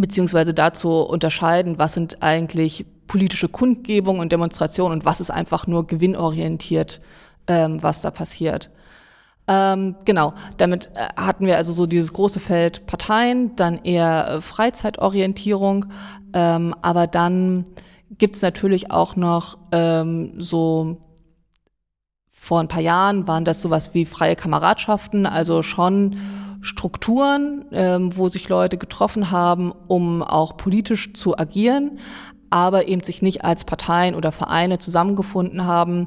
[0.00, 5.86] beziehungsweise dazu unterscheiden, was sind eigentlich politische Kundgebungen und Demonstrationen und was ist einfach nur
[5.86, 7.00] gewinnorientiert,
[7.46, 8.70] ähm, was da passiert.
[9.48, 14.40] Ähm, genau, damit äh, hatten wir also so dieses große Feld Parteien, dann eher äh,
[14.40, 15.86] Freizeitorientierung,
[16.32, 17.64] ähm, aber dann
[18.18, 21.05] gibt's natürlich auch noch ähm, so
[22.46, 26.16] vor ein paar Jahren waren das sowas wie freie Kameradschaften, also schon
[26.60, 31.98] Strukturen, ähm, wo sich Leute getroffen haben, um auch politisch zu agieren,
[32.48, 36.06] aber eben sich nicht als Parteien oder Vereine zusammengefunden haben,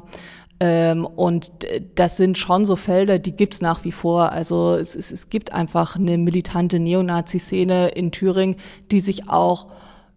[0.60, 1.50] ähm, und
[1.94, 4.32] das sind schon so Felder, die gibt's nach wie vor.
[4.32, 8.56] Also es, es, es gibt einfach eine militante Neonazi-Szene in Thüringen,
[8.90, 9.66] die sich auch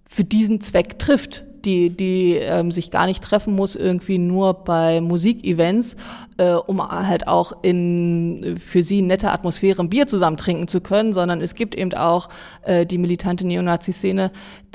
[0.05, 5.01] für diesen Zweck trifft die, die ähm, sich gar nicht treffen muss, irgendwie nur bei
[5.01, 5.95] Musikevents,
[6.37, 11.13] äh, um halt auch in für sie nette Atmosphäre ein Bier zusammen trinken zu können,
[11.13, 12.29] sondern es gibt eben auch
[12.63, 14.31] äh, die militante Neonazi-Szene,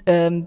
[0.07, 0.47] ähm,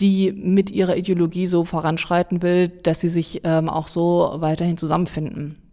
[0.00, 5.63] die mit ihrer Ideologie so voranschreiten will, dass sie sich ähm, auch so weiterhin zusammenfinden.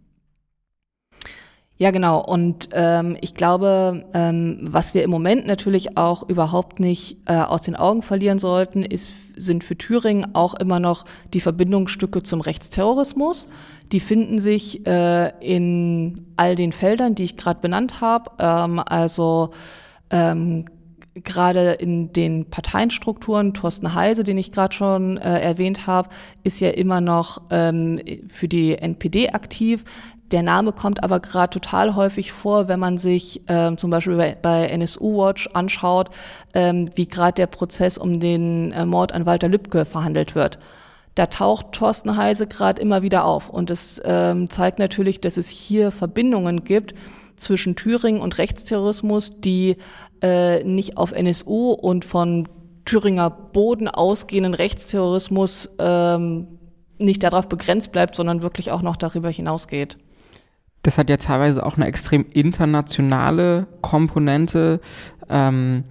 [1.82, 2.24] Ja, genau.
[2.24, 7.62] Und ähm, ich glaube, ähm, was wir im Moment natürlich auch überhaupt nicht äh, aus
[7.62, 13.48] den Augen verlieren sollten, ist, sind für Thüringen auch immer noch die Verbindungsstücke zum Rechtsterrorismus.
[13.90, 18.30] Die finden sich äh, in all den Feldern, die ich gerade benannt habe.
[18.38, 19.50] Ähm, also
[20.10, 20.66] ähm,
[21.14, 26.10] gerade in den Parteienstrukturen, Thorsten Heise, den ich gerade schon äh, erwähnt habe,
[26.44, 29.84] ist ja immer noch ähm, für die NPD aktiv.
[30.32, 34.36] Der Name kommt aber gerade total häufig vor, wenn man sich ähm, zum Beispiel bei,
[34.40, 36.08] bei NSU Watch anschaut,
[36.54, 40.58] ähm, wie gerade der Prozess um den äh, Mord an Walter Lübcke verhandelt wird.
[41.14, 43.50] Da taucht Thorsten Heise gerade immer wieder auf.
[43.50, 46.94] Und das ähm, zeigt natürlich, dass es hier Verbindungen gibt
[47.36, 49.76] zwischen Thüringen und Rechtsterrorismus, die
[50.22, 52.48] äh, nicht auf NSU und von
[52.86, 56.58] Thüringer Boden ausgehenden Rechtsterrorismus ähm,
[56.96, 59.98] nicht darauf begrenzt bleibt, sondern wirklich auch noch darüber hinausgeht
[60.82, 64.80] das hat ja teilweise auch eine extrem internationale Komponente.
[65.28, 65.84] Ähm,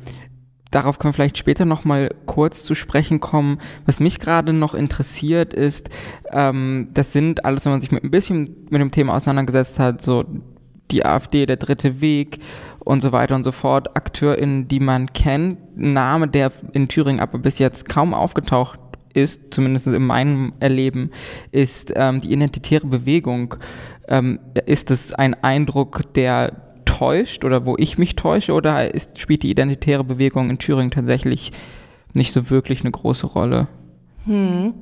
[0.72, 3.60] darauf können wir vielleicht später noch mal kurz zu sprechen kommen.
[3.86, 5.90] Was mich gerade noch interessiert ist,
[6.32, 10.02] ähm, das sind alles, wenn man sich mit ein bisschen mit dem Thema auseinandergesetzt hat,
[10.02, 10.26] so
[10.92, 12.40] die AfD, der dritte Weg
[12.80, 17.38] und so weiter und so fort, AkteurInnen, die man kennt, Name, der in Thüringen aber
[17.38, 18.80] bis jetzt kaum aufgetaucht
[19.14, 21.12] ist, zumindest in meinem Erleben,
[21.52, 23.56] ist ähm, die identitäre Bewegung.
[24.08, 26.52] Ähm, ist es ein Eindruck, der
[26.86, 31.52] täuscht oder wo ich mich täusche oder ist, spielt die identitäre Bewegung in Thüringen tatsächlich
[32.14, 33.68] nicht so wirklich eine große Rolle?
[34.26, 34.74] Hm.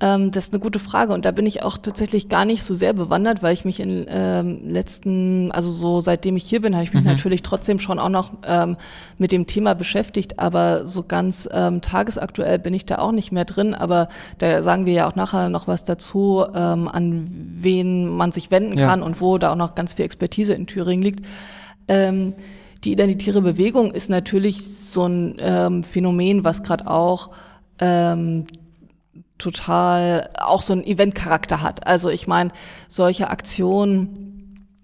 [0.00, 2.74] Ähm, das ist eine gute Frage und da bin ich auch tatsächlich gar nicht so
[2.74, 6.84] sehr bewandert, weil ich mich in ähm, letzten, also so seitdem ich hier bin, habe
[6.84, 7.10] ich mich mhm.
[7.10, 8.76] natürlich trotzdem schon auch noch ähm,
[9.18, 13.44] mit dem Thema beschäftigt, aber so ganz ähm, tagesaktuell bin ich da auch nicht mehr
[13.44, 13.74] drin.
[13.74, 14.08] Aber
[14.38, 18.78] da sagen wir ja auch nachher noch was dazu, ähm, an wen man sich wenden
[18.78, 18.86] ja.
[18.86, 21.26] kann und wo da auch noch ganz viel Expertise in Thüringen liegt.
[21.88, 22.34] Ähm,
[22.84, 27.30] die identitäre Bewegung ist natürlich so ein ähm, Phänomen, was gerade auch
[27.80, 28.46] ähm,
[29.38, 31.86] total auch so einen Eventcharakter hat.
[31.86, 32.50] Also ich meine,
[32.88, 34.34] solche Aktionen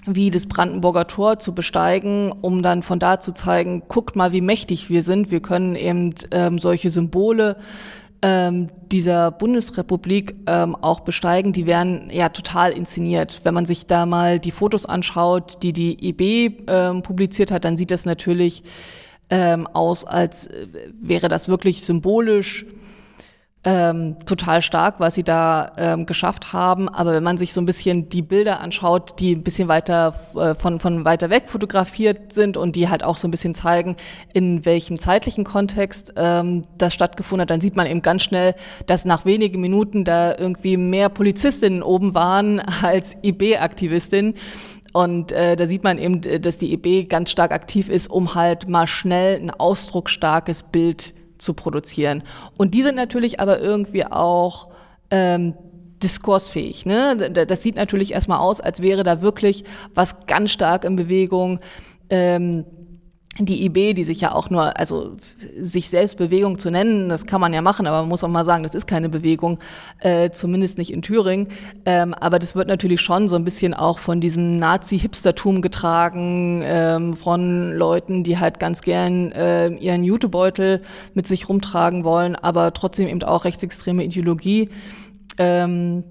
[0.07, 4.43] wie das Brandenburger Tor zu besteigen, um dann von da zu zeigen, guckt mal, wie
[4.43, 5.31] mächtig wir sind.
[5.31, 7.57] Wir können eben ähm, solche Symbole
[8.25, 13.41] ähm, dieser Bundesrepublik ähm, auch besteigen, die werden ja total inszeniert.
[13.45, 17.77] Wenn man sich da mal die Fotos anschaut, die die IB ähm, publiziert hat, dann
[17.77, 18.63] sieht das natürlich
[19.31, 20.69] ähm, aus, als äh,
[21.01, 22.65] wäre das wirklich symbolisch
[23.65, 26.89] ähm, total stark, was sie da ähm, geschafft haben.
[26.89, 30.55] Aber wenn man sich so ein bisschen die Bilder anschaut, die ein bisschen weiter äh,
[30.55, 33.97] von, von weiter weg fotografiert sind und die halt auch so ein bisschen zeigen,
[34.35, 38.55] in welchem zeitlichen Kontext ähm, das stattgefunden hat, dann sieht man eben ganz schnell,
[38.87, 44.35] dass nach wenigen Minuten da irgendwie mehr Polizistinnen oben waren als IB-Aktivistinnen.
[44.93, 48.69] Und äh, da sieht man eben, dass die IB ganz stark aktiv ist, um halt
[48.69, 52.23] mal schnell ein ausdrucksstarkes Bild zu produzieren.
[52.57, 54.69] Und die sind natürlich aber irgendwie auch
[55.11, 55.55] ähm,
[56.03, 56.87] diskursfähig.
[56.87, 57.31] Ne?
[57.31, 61.61] Das sieht natürlich erstmal aus, als wäre da wirklich was ganz stark in Bewegung.
[62.11, 62.65] Ähm,
[63.39, 65.17] die IB, die sich ja auch nur, also
[65.59, 68.45] sich selbst Bewegung zu nennen, das kann man ja machen, aber man muss auch mal
[68.45, 69.59] sagen, das ist keine Bewegung,
[69.99, 71.49] äh, zumindest nicht in Thüringen.
[71.85, 77.15] Ähm, aber das wird natürlich schon so ein bisschen auch von diesem Nazi-Hipstertum getragen, ähm,
[77.15, 80.83] von Leuten, die halt ganz gern äh, ihren Jutebeutel
[81.15, 84.69] mit sich rumtragen wollen, aber trotzdem eben auch rechtsextreme Ideologie.
[85.39, 86.05] Ähm,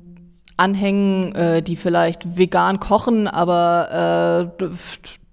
[0.55, 4.65] anhängen, äh, die vielleicht vegan kochen, aber äh,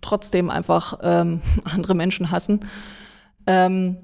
[0.01, 2.61] trotzdem einfach ähm, andere Menschen hassen.
[3.47, 3.99] Ähm,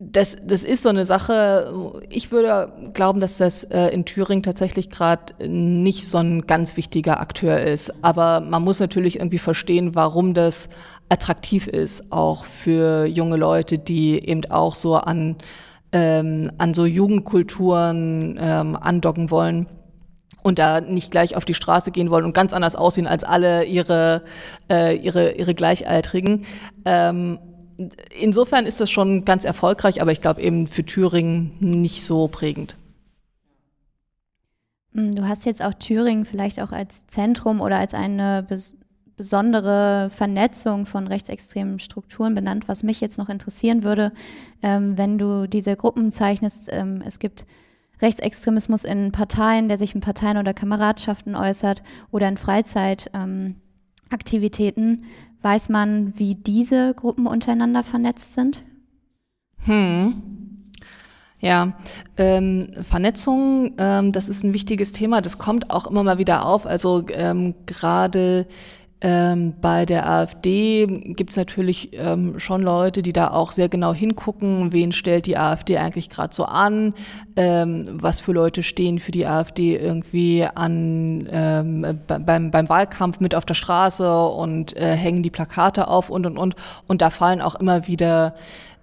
[0.00, 1.74] das, das ist so eine Sache.
[2.08, 7.20] Ich würde glauben, dass das äh, in Thüringen tatsächlich gerade nicht so ein ganz wichtiger
[7.20, 7.92] Akteur ist.
[8.02, 10.68] Aber man muss natürlich irgendwie verstehen, warum das
[11.08, 15.36] attraktiv ist, auch für junge Leute, die eben auch so an,
[15.90, 19.66] ähm, an so Jugendkulturen ähm, andocken wollen
[20.48, 23.64] und da nicht gleich auf die Straße gehen wollen und ganz anders aussehen als alle
[23.64, 24.22] ihre,
[24.70, 26.44] äh, ihre, ihre Gleichaltrigen.
[26.84, 27.38] Ähm,
[28.18, 32.76] insofern ist das schon ganz erfolgreich, aber ich glaube eben für Thüringen nicht so prägend.
[34.94, 38.74] Hm, du hast jetzt auch Thüringen vielleicht auch als Zentrum oder als eine bes
[39.16, 42.68] besondere Vernetzung von rechtsextremen Strukturen benannt.
[42.68, 44.12] Was mich jetzt noch interessieren würde,
[44.62, 47.44] ähm, wenn du diese Gruppen zeichnest, ähm, es gibt
[48.00, 54.84] Rechtsextremismus in Parteien, der sich in Parteien oder Kameradschaften äußert oder in Freizeitaktivitäten.
[54.84, 55.04] Ähm,
[55.42, 58.62] weiß man, wie diese Gruppen untereinander vernetzt sind?
[59.58, 60.22] Hm.
[61.40, 61.74] Ja,
[62.16, 65.20] ähm, Vernetzung, ähm, das ist ein wichtiges Thema.
[65.20, 66.66] Das kommt auch immer mal wieder auf.
[66.66, 68.46] Also ähm, gerade
[69.00, 74.72] ähm, bei der AfD gibt's natürlich ähm, schon Leute, die da auch sehr genau hingucken,
[74.72, 76.94] wen stellt die AfD eigentlich gerade so an,
[77.36, 83.36] ähm, was für Leute stehen für die AfD irgendwie an ähm, beim, beim Wahlkampf mit
[83.36, 86.56] auf der Straße und äh, hängen die Plakate auf und und und.
[86.88, 88.34] Und da fallen auch immer wieder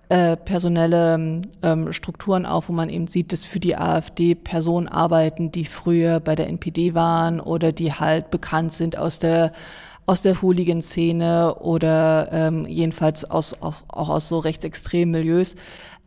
[0.08, 5.52] äh, personelle ähm, Strukturen auf, wo man eben sieht, dass für die AfD Personen arbeiten,
[5.52, 9.52] die früher bei der NPD waren oder die halt bekannt sind aus der
[10.06, 15.56] aus der Hooligan-Szene oder ähm, jedenfalls aus, aus, auch aus so rechtsextremen Milieus.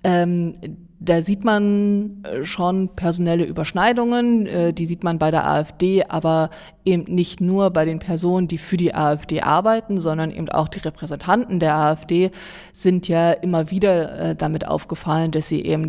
[0.04, 0.54] Ähm,
[1.00, 6.50] da sieht man äh, schon personelle Überschneidungen, äh, die sieht man bei der AfD, aber
[6.84, 10.80] eben nicht nur bei den Personen, die für die AfD arbeiten, sondern eben auch die
[10.80, 12.30] Repräsentanten der AfD
[12.72, 15.88] sind ja immer wieder äh, damit aufgefallen, dass sie eben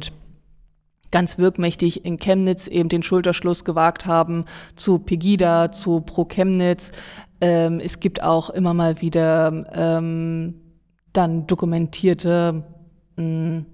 [1.11, 4.45] ganz wirkmächtig in Chemnitz eben den Schulterschluss gewagt haben
[4.75, 6.91] zu Pegida, zu Pro Chemnitz.
[7.41, 10.55] Ähm, es gibt auch immer mal wieder ähm,
[11.13, 12.63] dann dokumentierte
[13.15, 13.65] mh, hm,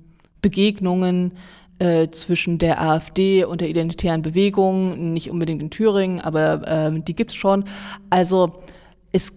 [0.41, 1.34] Begegnungen
[1.80, 7.15] äh, zwischen der AfD und der identitären Bewegung, nicht unbedingt in Thüringen, aber äh, die
[7.15, 7.65] gibt's schon.
[8.10, 8.62] Also
[9.12, 9.34] es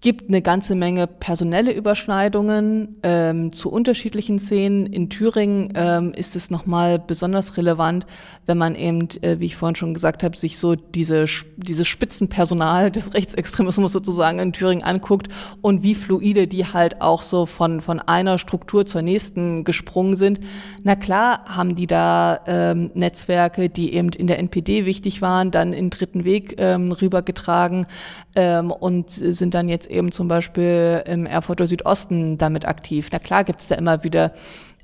[0.00, 4.86] gibt eine ganze Menge personelle Überschneidungen ähm, zu unterschiedlichen Szenen.
[4.86, 8.06] In Thüringen ähm, ist es nochmal besonders relevant,
[8.46, 11.24] wenn man eben, äh, wie ich vorhin schon gesagt habe, sich so diese,
[11.56, 15.28] dieses Spitzenpersonal des Rechtsextremismus sozusagen in Thüringen anguckt
[15.62, 20.38] und wie fluide die halt auch so von, von einer Struktur zur nächsten gesprungen sind.
[20.84, 25.72] Na klar haben die da ähm, Netzwerke, die eben in der NPD wichtig waren, dann
[25.72, 27.86] in dritten Weg ähm, rübergetragen
[28.36, 33.08] ähm, und sind dann jetzt eben zum Beispiel im Erfurter Südosten damit aktiv.
[33.12, 34.32] Na klar gibt es da immer wieder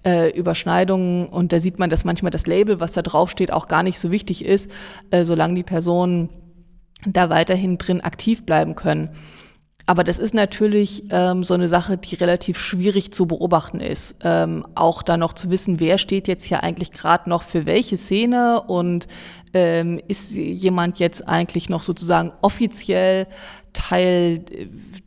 [0.05, 3.83] äh, Überschneidungen und da sieht man, dass manchmal das Label, was da draufsteht, auch gar
[3.83, 4.71] nicht so wichtig ist,
[5.11, 6.29] äh, solange die Personen
[7.07, 9.11] da weiterhin drin aktiv bleiben können.
[9.87, 14.17] Aber das ist natürlich ähm, so eine Sache, die relativ schwierig zu beobachten ist.
[14.25, 17.99] Ähm, auch da noch zu wissen, wer steht jetzt hier eigentlich gerade noch für welche
[17.99, 19.07] Szene und
[19.55, 23.27] ähm, ist jemand jetzt eigentlich noch sozusagen offiziell
[23.75, 24.45] Teil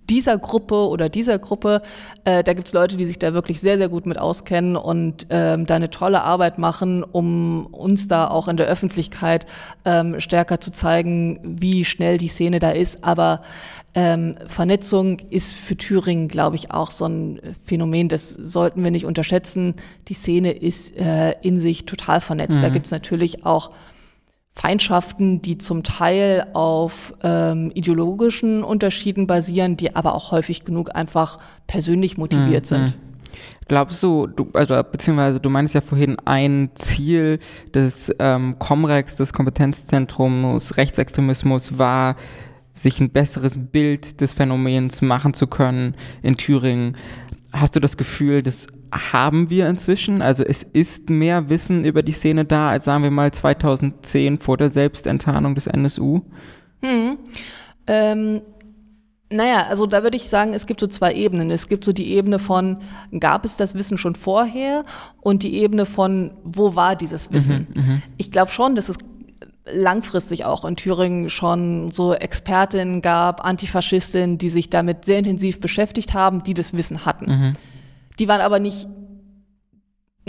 [0.09, 1.81] dieser Gruppe oder dieser Gruppe.
[2.25, 5.65] Äh, da gibt's Leute, die sich da wirklich sehr, sehr gut mit auskennen und ähm,
[5.65, 9.45] da eine tolle Arbeit machen, um uns da auch in der Öffentlichkeit
[9.85, 13.03] ähm, stärker zu zeigen, wie schnell die Szene da ist.
[13.03, 13.41] Aber
[13.95, 19.05] ähm, Vernetzung ist für Thüringen, glaube ich, auch so ein Phänomen, das sollten wir nicht
[19.05, 19.75] unterschätzen.
[20.09, 22.59] Die Szene ist äh, in sich total vernetzt.
[22.59, 22.61] Mhm.
[22.61, 23.71] Da gibt's natürlich auch
[24.57, 31.37] Feindschaften, die zum Teil auf ähm, ideologischen Unterschieden basieren, die aber auch häufig genug einfach
[31.67, 32.67] persönlich motiviert mhm.
[32.67, 32.97] sind.
[33.67, 37.37] Glaubst du, du, also beziehungsweise du meinst ja vorhin, ein Ziel
[37.75, 42.15] des ähm, Comrex, des Kompetenzzentrums Rechtsextremismus war,
[42.73, 45.93] sich ein besseres Bild des Phänomens machen zu können
[46.23, 46.97] in Thüringen.
[47.53, 50.21] Hast du das Gefühl, das haben wir inzwischen.
[50.21, 54.57] Also es ist mehr Wissen über die Szene da, als sagen wir mal 2010 vor
[54.57, 56.21] der Selbstenttarnung des NSU.
[56.81, 57.17] Hm.
[57.87, 58.41] Ähm,
[59.29, 61.51] naja, also da würde ich sagen, es gibt so zwei Ebenen.
[61.51, 62.77] Es gibt so die Ebene von,
[63.19, 64.85] gab es das Wissen schon vorher?
[65.21, 67.67] Und die Ebene von, wo war dieses Wissen?
[67.75, 68.01] Mhm, mhm.
[68.17, 68.97] ich glaube schon, dass es
[69.69, 76.13] langfristig auch in Thüringen schon so Expertinnen gab, Antifaschistinnen, die sich damit sehr intensiv beschäftigt
[76.13, 77.29] haben, die das Wissen hatten.
[77.29, 77.53] Mhm.
[78.19, 78.87] Die waren aber nicht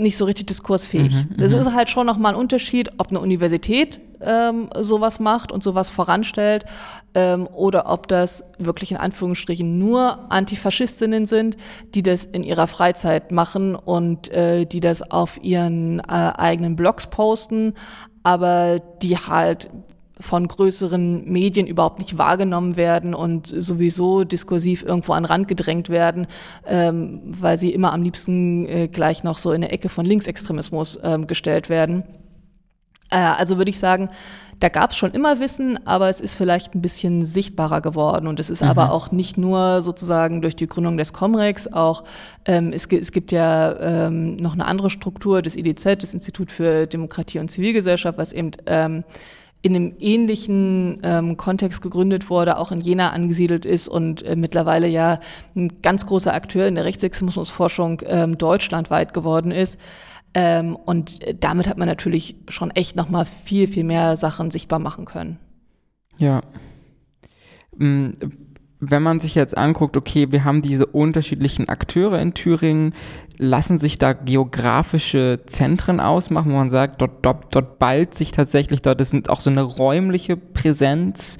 [0.01, 1.13] nicht so richtig diskursfähig.
[1.13, 1.59] Mhm, das mhm.
[1.59, 6.65] ist halt schon nochmal ein Unterschied, ob eine Universität ähm, sowas macht und sowas voranstellt
[7.13, 11.57] ähm, oder ob das wirklich in Anführungsstrichen nur Antifaschistinnen sind,
[11.95, 17.07] die das in ihrer Freizeit machen und äh, die das auf ihren äh, eigenen Blogs
[17.07, 17.73] posten,
[18.23, 19.69] aber die halt
[20.19, 26.27] von größeren Medien überhaupt nicht wahrgenommen werden und sowieso diskursiv irgendwo an Rand gedrängt werden,
[26.67, 30.99] ähm, weil sie immer am liebsten äh, gleich noch so in der Ecke von Linksextremismus
[31.03, 32.03] ähm, gestellt werden.
[33.11, 34.09] Äh, also würde ich sagen,
[34.59, 38.27] da gab es schon immer Wissen, aber es ist vielleicht ein bisschen sichtbarer geworden.
[38.27, 38.69] Und es ist mhm.
[38.69, 42.03] aber auch nicht nur sozusagen durch die Gründung des Comrex, auch
[42.45, 46.87] ähm, es, es, gibt ja ähm, noch eine andere Struktur, das IDZ, das Institut für
[46.87, 49.05] Demokratie und Zivilgesellschaft, was eben ähm,
[49.61, 54.87] in einem ähnlichen ähm, Kontext gegründet wurde, auch in Jena angesiedelt ist und äh, mittlerweile
[54.87, 55.19] ja
[55.55, 59.77] ein ganz großer Akteur in der Rechtsextremismusforschung ähm, deutschlandweit geworden ist.
[60.33, 65.05] Ähm, und damit hat man natürlich schon echt nochmal viel, viel mehr Sachen sichtbar machen
[65.05, 65.39] können.
[66.17, 66.41] Ja.
[67.75, 68.11] Mm,
[68.79, 72.93] wenn man sich jetzt anguckt, okay, wir haben diese unterschiedlichen Akteure in Thüringen,
[73.39, 78.81] lassen sich da geografische Zentren ausmachen, wo man sagt, dort, dort, dort ballt sich tatsächlich,
[78.81, 81.37] dort ist auch so eine räumliche Präsenz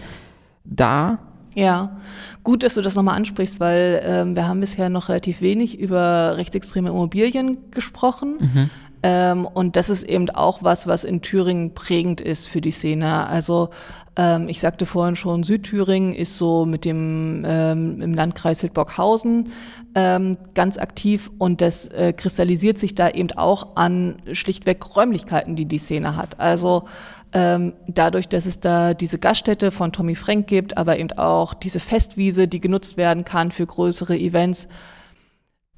[0.63, 1.19] da?
[1.55, 1.97] Ja,
[2.43, 6.37] gut, dass du das nochmal ansprichst, weil ähm, wir haben bisher noch relativ wenig über
[6.37, 8.37] rechtsextreme Immobilien gesprochen.
[8.39, 8.69] Mhm.
[9.01, 13.27] Ähm, und das ist eben auch was, was in Thüringen prägend ist für die Szene.
[13.27, 13.69] Also
[14.17, 19.53] ähm, ich sagte vorhin schon, Südthüringen ist so mit dem ähm, im Landkreis Hildburghausen
[19.95, 25.65] ähm, ganz aktiv und das äh, kristallisiert sich da eben auch an schlichtweg Räumlichkeiten, die
[25.65, 26.41] die Szene hat.
[26.41, 26.83] Also
[27.31, 31.79] ähm, dadurch, dass es da diese Gaststätte von Tommy Frank gibt, aber eben auch diese
[31.79, 34.67] Festwiese, die genutzt werden kann für größere Events,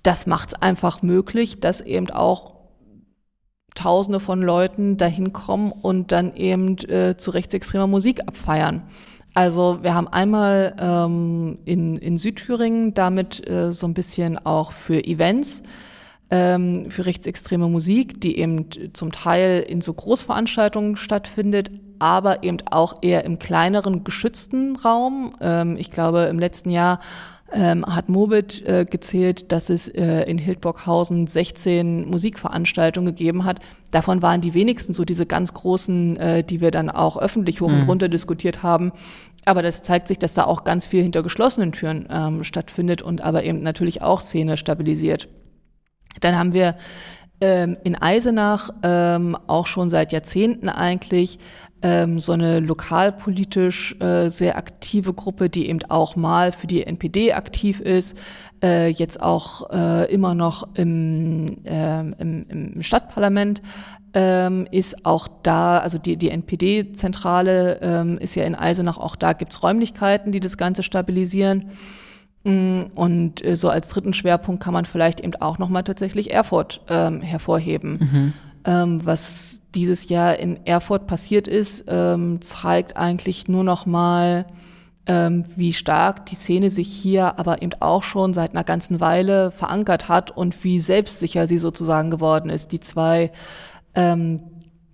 [0.02, 2.61] das macht es einfach möglich, dass eben auch
[3.76, 8.84] Tausende von Leuten dahin kommen und dann eben äh, zu rechtsextremer Musik abfeiern.
[9.34, 15.06] Also wir haben einmal ähm, in, in Südthüringen damit äh, so ein bisschen auch für
[15.06, 15.64] Events,
[16.30, 23.04] ähm, für rechtsextreme Musik, die eben zum Teil in so Großveranstaltungen stattfindet, aber eben auch
[23.04, 25.34] eher im kleineren geschützten Raum.
[25.40, 27.00] Ähm, ich glaube, im letzten Jahr
[27.54, 33.60] ähm, hat Mobit äh, gezählt, dass es äh, in Hildburghausen 16 Musikveranstaltungen gegeben hat.
[33.92, 37.70] Davon waren die wenigsten so diese ganz großen, äh, die wir dann auch öffentlich hoch
[37.70, 37.82] mhm.
[37.82, 38.92] und runter diskutiert haben.
[39.46, 43.22] Aber das zeigt sich, dass da auch ganz viel hinter geschlossenen Türen ähm, stattfindet und
[43.22, 45.28] aber eben natürlich auch Szene stabilisiert.
[46.22, 46.76] Dann haben wir
[47.42, 51.40] ähm, in Eisenach ähm, auch schon seit Jahrzehnten eigentlich
[51.82, 57.34] ähm, so eine lokalpolitisch äh, sehr aktive Gruppe, die eben auch mal für die NPD
[57.34, 58.18] aktiv ist,
[58.64, 63.62] äh, jetzt auch äh, immer noch im, äh, im, im Stadtparlament
[64.14, 69.34] ähm, ist auch da, also die, die NPD-Zentrale ähm, ist ja in Eisenach, auch da
[69.34, 71.72] gibt's Räumlichkeiten, die das Ganze stabilisieren.
[72.44, 76.82] Mm, und äh, so als dritten Schwerpunkt kann man vielleicht eben auch nochmal tatsächlich Erfurt
[76.90, 78.00] ähm, hervorheben.
[78.00, 78.34] Mhm.
[78.66, 84.46] Ähm, was dieses Jahr in Erfurt passiert ist, ähm, zeigt eigentlich nur nochmal,
[85.08, 89.52] ähm, wie stark die Szene sich hier aber eben auch schon seit einer ganzen Weile
[89.52, 92.72] verankert hat und wie selbstsicher sie sozusagen geworden ist.
[92.72, 93.32] Die zwei
[93.96, 94.42] ähm,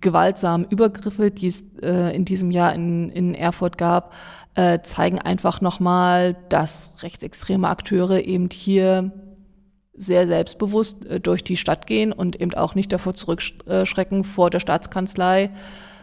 [0.00, 4.14] gewaltsamen Übergriffe, die es äh, in diesem Jahr in, in Erfurt gab,
[4.54, 9.12] äh, zeigen einfach nochmal, dass rechtsextreme Akteure eben hier
[9.98, 14.60] sehr selbstbewusst äh, durch die Stadt gehen und eben auch nicht davor zurückschrecken, vor der
[14.60, 15.50] Staatskanzlei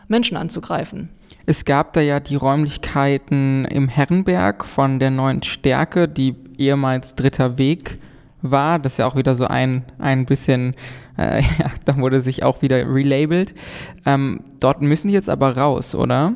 [0.07, 1.09] Menschen anzugreifen.
[1.47, 7.57] Es gab da ja die Räumlichkeiten im Herrenberg von der neuen Stärke, die ehemals Dritter
[7.57, 7.99] Weg
[8.41, 8.79] war.
[8.79, 10.75] Das ist ja auch wieder so ein, ein bisschen,
[11.17, 13.53] äh, ja, da wurde sich auch wieder relabelt.
[14.05, 16.33] Ähm, dort müssen die jetzt aber raus, oder?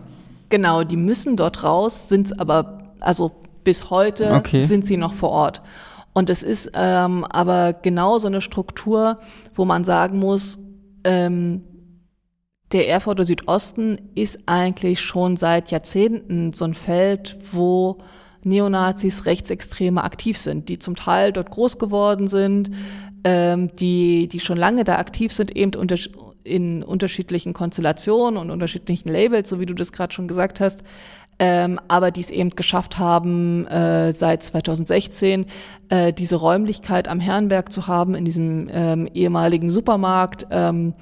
[0.50, 3.32] Genau, die müssen dort raus, sind aber, also
[3.64, 4.62] bis heute okay.
[4.62, 5.62] sind sie noch vor Ort.
[6.14, 9.20] Und es ist ähm, aber genau so eine Struktur,
[9.56, 10.60] wo man sagen muss,
[11.04, 11.62] ähm,
[12.72, 17.98] der Erfurter Südosten ist eigentlich schon seit Jahrzehnten so ein Feld, wo
[18.44, 22.72] Neonazis, Rechtsextreme aktiv sind, die zum Teil dort groß geworden sind,
[23.24, 25.98] ähm, die, die schon lange da aktiv sind, eben unter,
[26.44, 30.84] in unterschiedlichen Konstellationen und unterschiedlichen Labels, so wie du das gerade schon gesagt hast,
[31.40, 35.46] ähm, aber die es eben geschafft haben, äh, seit 2016
[35.88, 40.94] äh, diese Räumlichkeit am Herrenberg zu haben, in diesem ähm, ehemaligen Supermarkt, ähm,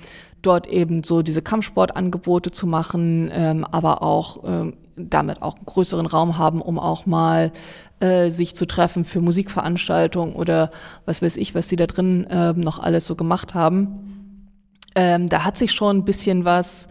[0.44, 6.06] dort eben so diese Kampfsportangebote zu machen, ähm, aber auch ähm, damit auch einen größeren
[6.06, 7.52] Raum haben, um auch mal
[8.00, 10.72] äh, sich zu treffen für Musikveranstaltungen oder
[11.06, 14.48] was weiß ich, was sie da drin äh, noch alles so gemacht haben.
[14.96, 16.88] Ähm, da hat sich schon ein bisschen was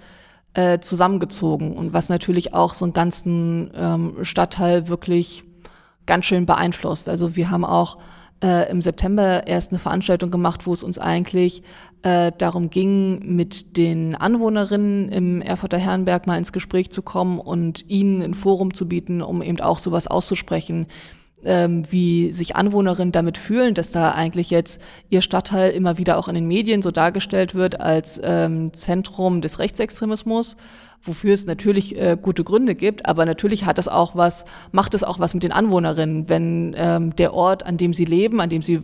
[0.56, 5.44] äh, zusammengezogen und was natürlich auch so einen ganzen ähm, Stadtteil wirklich
[6.06, 7.10] ganz schön beeinflusst.
[7.10, 7.98] Also wir haben auch
[8.42, 11.62] äh, im September erst eine Veranstaltung gemacht, wo es uns eigentlich
[12.02, 17.84] äh, darum ging, mit den Anwohnerinnen im Erfurter Herrenberg mal ins Gespräch zu kommen und
[17.90, 20.86] ihnen ein Forum zu bieten, um eben auch sowas auszusprechen,
[21.46, 26.28] ähm, wie sich Anwohnerinnen damit fühlen, dass da eigentlich jetzt ihr Stadtteil immer wieder auch
[26.28, 30.56] in den Medien so dargestellt wird als ähm, Zentrum des Rechtsextremismus
[31.06, 35.04] wofür es natürlich äh, gute Gründe gibt, aber natürlich hat es auch was, macht es
[35.04, 38.62] auch was mit den Anwohnerinnen, wenn ähm, der Ort, an dem sie leben, an dem
[38.62, 38.80] sie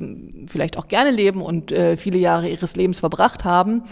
[0.46, 3.82] vielleicht auch gerne leben und äh, viele Jahre ihres Lebens verbracht haben,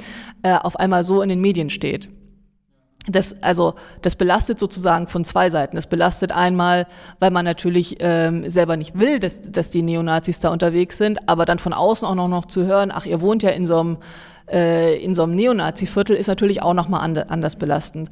[0.42, 2.08] äh, auf einmal so in den Medien steht.
[3.06, 5.76] Das, also, das belastet sozusagen von zwei Seiten.
[5.76, 6.86] Das belastet einmal,
[7.18, 11.46] weil man natürlich ähm, selber nicht will, dass, dass die Neonazis da unterwegs sind, aber
[11.46, 13.98] dann von außen auch noch, noch zu hören, ach, ihr wohnt ja in so einem
[14.50, 18.10] äh, in so einem Neonazi-Viertel ist natürlich auch nochmal anders belastend.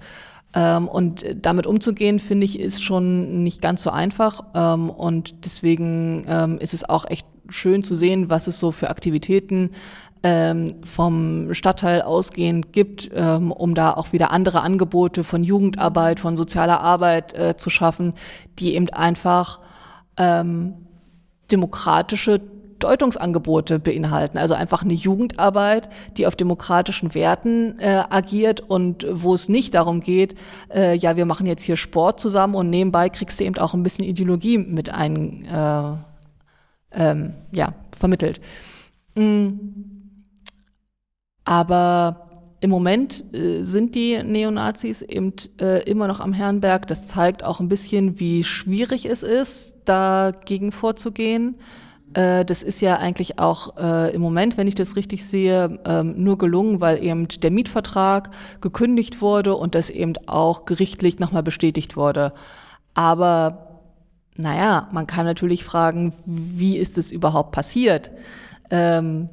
[0.54, 4.44] Ähm, und damit umzugehen, finde ich, ist schon nicht ganz so einfach.
[4.54, 8.90] Ähm, und deswegen ähm, ist es auch echt schön zu sehen, was es so für
[8.90, 9.70] Aktivitäten
[10.22, 16.36] ähm, vom Stadtteil ausgehend gibt, ähm, um da auch wieder andere Angebote von Jugendarbeit, von
[16.36, 18.14] sozialer Arbeit äh, zu schaffen,
[18.58, 19.60] die eben einfach
[20.16, 20.74] ähm,
[21.50, 22.40] demokratische
[22.78, 24.38] Deutungsangebote beinhalten.
[24.38, 30.00] Also einfach eine Jugendarbeit, die auf demokratischen Werten äh, agiert und wo es nicht darum
[30.00, 30.36] geht,
[30.72, 33.82] äh, ja, wir machen jetzt hier Sport zusammen und nebenbei kriegst du eben auch ein
[33.82, 35.96] bisschen Ideologie mit ein, äh,
[36.92, 38.40] ähm, ja, vermittelt.
[39.14, 39.97] Mhm.
[41.48, 42.28] Aber
[42.60, 46.86] im Moment äh, sind die Neonazis eben äh, immer noch am Herrenberg.
[46.86, 51.54] Das zeigt auch ein bisschen, wie schwierig es ist, dagegen vorzugehen.
[52.12, 56.22] Äh, das ist ja eigentlich auch äh, im Moment, wenn ich das richtig sehe, ähm,
[56.22, 58.28] nur gelungen, weil eben der Mietvertrag
[58.60, 62.34] gekündigt wurde und das eben auch gerichtlich nochmal bestätigt wurde.
[62.92, 63.80] Aber
[64.36, 68.10] naja, man kann natürlich fragen, wie ist es überhaupt passiert?
[68.70, 69.30] Ähm,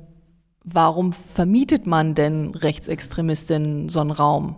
[0.65, 4.55] warum vermietet man denn Rechtsextremistinnen so einen Raum?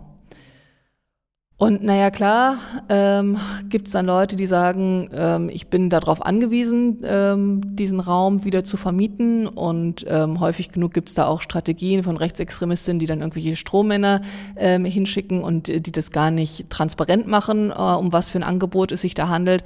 [1.60, 3.36] Und naja, klar, ähm,
[3.68, 8.62] gibt es dann Leute, die sagen, ähm, ich bin darauf angewiesen, ähm, diesen Raum wieder
[8.62, 9.48] zu vermieten.
[9.48, 14.20] Und ähm, häufig genug gibt es da auch Strategien von Rechtsextremistinnen, die dann irgendwelche Strohmänner
[14.56, 18.44] ähm, hinschicken und äh, die das gar nicht transparent machen, äh, um was für ein
[18.44, 19.64] Angebot es sich da handelt.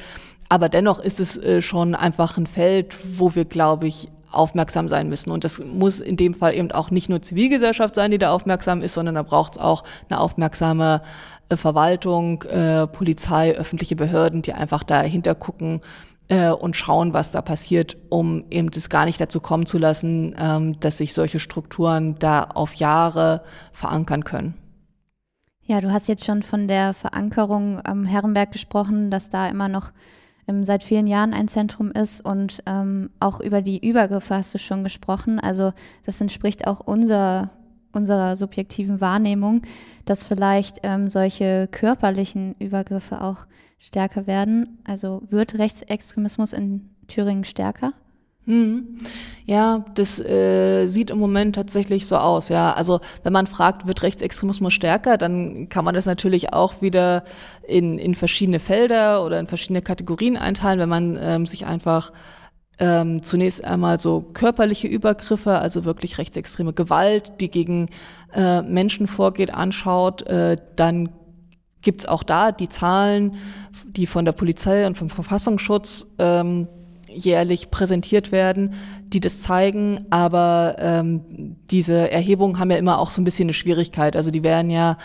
[0.48, 5.08] Aber dennoch ist es äh, schon einfach ein Feld, wo wir, glaube ich, aufmerksam sein
[5.08, 5.30] müssen.
[5.30, 8.82] Und das muss in dem Fall eben auch nicht nur Zivilgesellschaft sein, die da aufmerksam
[8.82, 11.02] ist, sondern da braucht es auch eine aufmerksame
[11.48, 15.80] äh, Verwaltung, äh, Polizei, öffentliche Behörden, die einfach dahinter gucken
[16.28, 20.34] äh, und schauen, was da passiert, um eben das gar nicht dazu kommen zu lassen,
[20.38, 24.54] ähm, dass sich solche Strukturen da auf Jahre verankern können.
[25.64, 29.92] Ja, du hast jetzt schon von der Verankerung am Herrenberg gesprochen, dass da immer noch
[30.62, 34.84] seit vielen Jahren ein Zentrum ist und ähm, auch über die Übergriffe hast du schon
[34.84, 35.38] gesprochen.
[35.38, 35.72] Also
[36.04, 37.50] das entspricht auch unser,
[37.92, 39.62] unserer subjektiven Wahrnehmung,
[40.04, 43.46] dass vielleicht ähm, solche körperlichen Übergriffe auch
[43.78, 44.78] stärker werden.
[44.84, 47.92] Also wird Rechtsextremismus in Thüringen stärker?
[48.46, 48.98] Hm.
[49.46, 52.48] Ja, das äh, sieht im Moment tatsächlich so aus.
[52.48, 57.24] Ja, also wenn man fragt, wird Rechtsextremismus stärker, dann kann man das natürlich auch wieder
[57.66, 62.12] in, in verschiedene Felder oder in verschiedene Kategorien einteilen, wenn man ähm, sich einfach
[62.78, 67.88] ähm, zunächst einmal so körperliche Übergriffe, also wirklich rechtsextreme Gewalt, die gegen
[68.34, 71.10] äh, Menschen vorgeht, anschaut, äh, dann
[71.82, 73.36] gibt's auch da die Zahlen,
[73.86, 76.68] die von der Polizei und vom Verfassungsschutz ähm,
[77.14, 80.04] jährlich präsentiert werden, die das zeigen.
[80.10, 84.16] Aber ähm, diese Erhebungen haben ja immer auch so ein bisschen eine Schwierigkeit.
[84.16, 84.96] Also die werden ja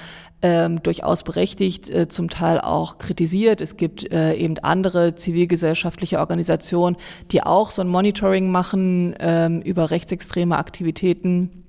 [0.41, 3.61] ähm, durchaus berechtigt, äh, zum Teil auch kritisiert.
[3.61, 6.95] Es gibt äh, eben andere zivilgesellschaftliche Organisationen,
[7.31, 11.66] die auch so ein Monitoring machen ähm, über rechtsextreme Aktivitäten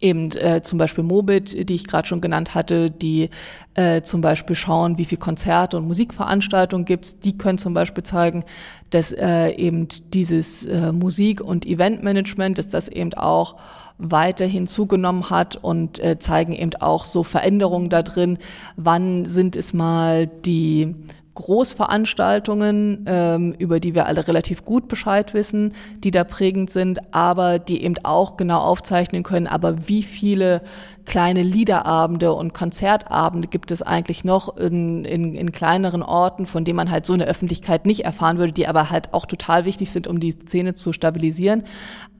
[0.00, 3.30] eben äh, zum Beispiel Mobit, die ich gerade schon genannt hatte, die
[3.74, 7.18] äh, zum Beispiel schauen, wie viel Konzerte und Musikveranstaltungen gibt's.
[7.18, 8.44] Die können zum Beispiel zeigen,
[8.90, 13.56] dass äh, eben dieses äh, Musik- und Eventmanagement, dass das eben auch
[13.98, 18.38] weiterhin zugenommen hat und äh, zeigen eben auch so Veränderungen da drin.
[18.76, 20.94] Wann sind es mal die
[21.36, 25.72] Großveranstaltungen, ähm, über die wir alle relativ gut Bescheid wissen,
[26.02, 30.62] die da prägend sind, aber die eben auch genau aufzeichnen können, aber wie viele
[31.04, 36.76] kleine Liederabende und Konzertabende gibt es eigentlich noch in, in, in kleineren Orten, von denen
[36.76, 40.08] man halt so eine Öffentlichkeit nicht erfahren würde, die aber halt auch total wichtig sind,
[40.08, 41.62] um die Szene zu stabilisieren.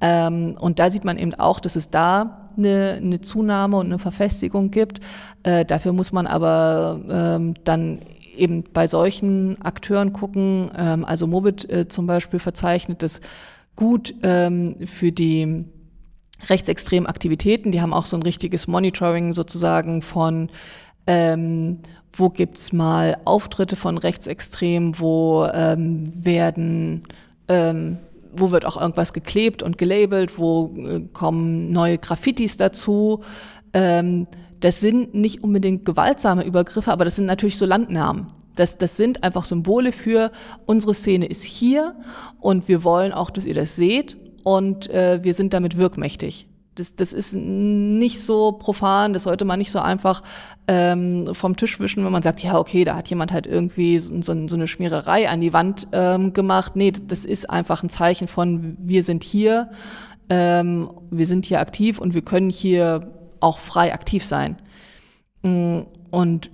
[0.00, 3.98] Ähm, und da sieht man eben auch, dass es da eine, eine Zunahme und eine
[3.98, 5.00] Verfestigung gibt.
[5.42, 7.98] Äh, dafür muss man aber ähm, dann
[8.36, 13.20] eben bei solchen Akteuren gucken, ähm, also Mobit äh, zum Beispiel verzeichnet das
[13.74, 15.64] gut ähm, für die
[16.48, 17.72] rechtsextremen Aktivitäten.
[17.72, 20.50] Die haben auch so ein richtiges Monitoring sozusagen von
[21.06, 21.78] ähm,
[22.12, 27.02] wo gibt's mal Auftritte von Rechtsextremen, wo ähm, werden
[27.48, 27.98] ähm,
[28.38, 33.22] wo wird auch irgendwas geklebt und gelabelt, wo äh, kommen neue Graffitis dazu.
[33.72, 34.26] Ähm,
[34.60, 38.28] das sind nicht unbedingt gewaltsame Übergriffe, aber das sind natürlich so Landnamen.
[38.54, 40.32] Das, das sind einfach Symbole für,
[40.64, 41.94] unsere Szene ist hier
[42.40, 46.48] und wir wollen auch, dass ihr das seht und äh, wir sind damit wirkmächtig.
[46.74, 50.22] Das, das ist nicht so profan, das sollte man nicht so einfach
[50.68, 54.14] ähm, vom Tisch wischen, wenn man sagt, ja, okay, da hat jemand halt irgendwie so,
[54.20, 56.76] so, so eine Schmiererei an die Wand ähm, gemacht.
[56.76, 59.70] Nee, das ist einfach ein Zeichen von, wir sind hier,
[60.28, 63.00] ähm, wir sind hier aktiv und wir können hier
[63.46, 64.56] auch frei aktiv sein.
[65.42, 66.50] Mm, und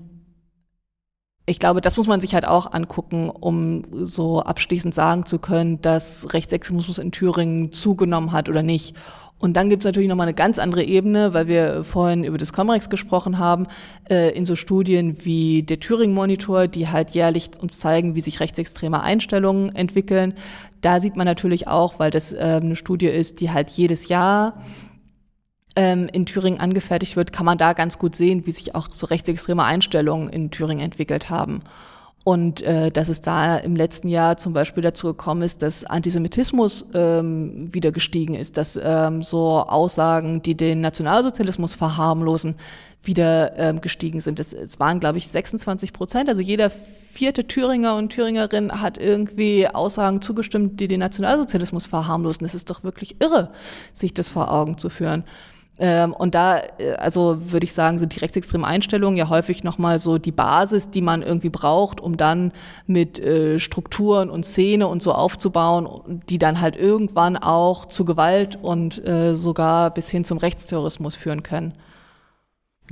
[1.47, 5.80] ich glaube, das muss man sich halt auch angucken, um so abschließend sagen zu können,
[5.80, 8.95] dass Rechtsextremismus in Thüringen zugenommen hat oder nicht.
[9.40, 12.53] Und dann gibt es natürlich nochmal eine ganz andere Ebene, weil wir vorhin über das
[12.53, 13.66] Comrex gesprochen haben,
[14.09, 19.03] äh, in so Studien wie der Thüringen-Monitor, die halt jährlich uns zeigen, wie sich rechtsextreme
[19.03, 20.34] Einstellungen entwickeln.
[20.80, 24.62] Da sieht man natürlich auch, weil das äh, eine Studie ist, die halt jedes Jahr
[25.77, 29.07] ähm, in Thüringen angefertigt wird, kann man da ganz gut sehen, wie sich auch so
[29.07, 31.62] rechtsextreme Einstellungen in Thüringen entwickelt haben.
[32.25, 36.87] Und äh, dass es da im letzten Jahr zum Beispiel dazu gekommen ist, dass Antisemitismus
[36.95, 42.55] ähm, wieder gestiegen ist, dass ähm, so Aussagen, die den Nationalsozialismus verharmlosen,
[43.03, 44.39] wieder ähm, gestiegen sind.
[44.39, 46.29] Es, es waren, glaube ich, 26 Prozent.
[46.29, 52.45] Also jeder vierte Thüringer und Thüringerin hat irgendwie Aussagen zugestimmt, die den Nationalsozialismus verharmlosen.
[52.45, 53.51] Das ist doch wirklich irre,
[53.93, 55.25] sich das vor Augen zu führen.
[55.83, 59.99] Ähm, und da, äh, also würde ich sagen, sind die rechtsextremen Einstellungen ja häufig nochmal
[59.99, 62.53] so die Basis, die man irgendwie braucht, um dann
[62.87, 68.57] mit äh, Strukturen und Szene und so aufzubauen, die dann halt irgendwann auch zu Gewalt
[68.62, 71.72] und äh, sogar bis hin zum Rechtsterrorismus führen können.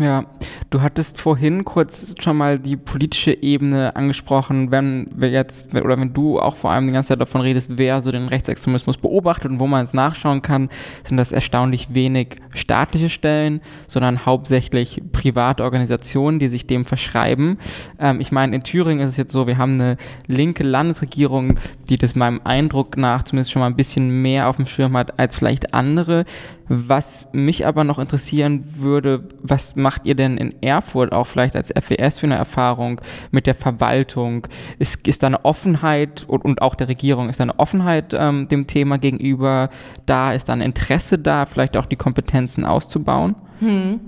[0.02, 0.24] Ja,
[0.70, 6.14] du hattest vorhin kurz schon mal die politische Ebene angesprochen, wenn wir jetzt, oder wenn
[6.14, 9.60] du auch vor allem die ganze Zeit davon redest, wer so den Rechtsextremismus beobachtet und
[9.60, 10.70] wo man es nachschauen kann,
[11.06, 17.58] sind das erstaunlich wenig staatliche Stellen, sondern hauptsächlich private Organisationen, die sich dem verschreiben.
[17.98, 21.58] Ähm, ich meine, in Thüringen ist es jetzt so, wir haben eine linke Landesregierung,
[21.90, 25.18] die das meinem Eindruck nach zumindest schon mal ein bisschen mehr auf dem Schirm hat
[25.18, 26.24] als vielleicht andere.
[26.72, 31.72] Was mich aber noch interessieren würde, was macht ihr denn in Erfurt auch vielleicht als
[31.72, 33.00] FWS für eine Erfahrung
[33.32, 34.46] mit der Verwaltung?
[34.78, 38.46] Ist, ist da eine Offenheit und, und auch der Regierung, ist da eine Offenheit ähm,
[38.46, 39.68] dem Thema gegenüber
[40.06, 40.32] da?
[40.32, 43.34] Ist da ein Interesse da, vielleicht auch die Kompetenzen auszubauen?
[43.58, 43.98] Hm.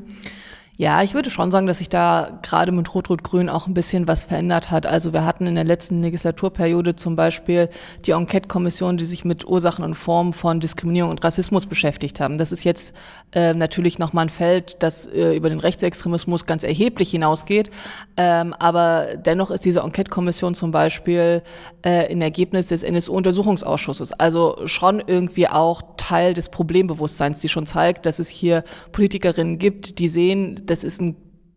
[0.79, 4.25] Ja, ich würde schon sagen, dass sich da gerade mit Rot-Rot-Grün auch ein bisschen was
[4.25, 4.87] verändert hat.
[4.87, 7.69] Also wir hatten in der letzten Legislaturperiode zum Beispiel
[8.07, 12.39] die Enquete-Kommission, die sich mit Ursachen und Formen von Diskriminierung und Rassismus beschäftigt haben.
[12.39, 12.95] Das ist jetzt
[13.35, 17.71] äh, natürlich nochmal ein Feld, das äh, über den Rechtsextremismus ganz erheblich hinausgeht.
[18.17, 21.43] Ähm, aber dennoch ist diese Enquete-Kommission zum Beispiel
[21.83, 24.15] äh, ein Ergebnis des NSU-Untersuchungsausschusses.
[24.15, 29.99] Also schon irgendwie auch Teil des Problembewusstseins, die schon zeigt, dass es hier Politikerinnen gibt,
[29.99, 31.17] die sehen, das ist ein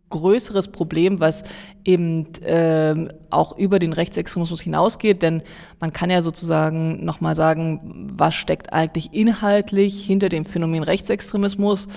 [0.09, 1.43] größeres Problem, was
[1.83, 5.41] eben ähm, auch über den Rechtsextremismus hinausgeht, denn
[5.79, 11.87] man kann ja sozusagen nochmal sagen, was steckt eigentlich inhaltlich hinter dem Phänomen Rechtsextremismus.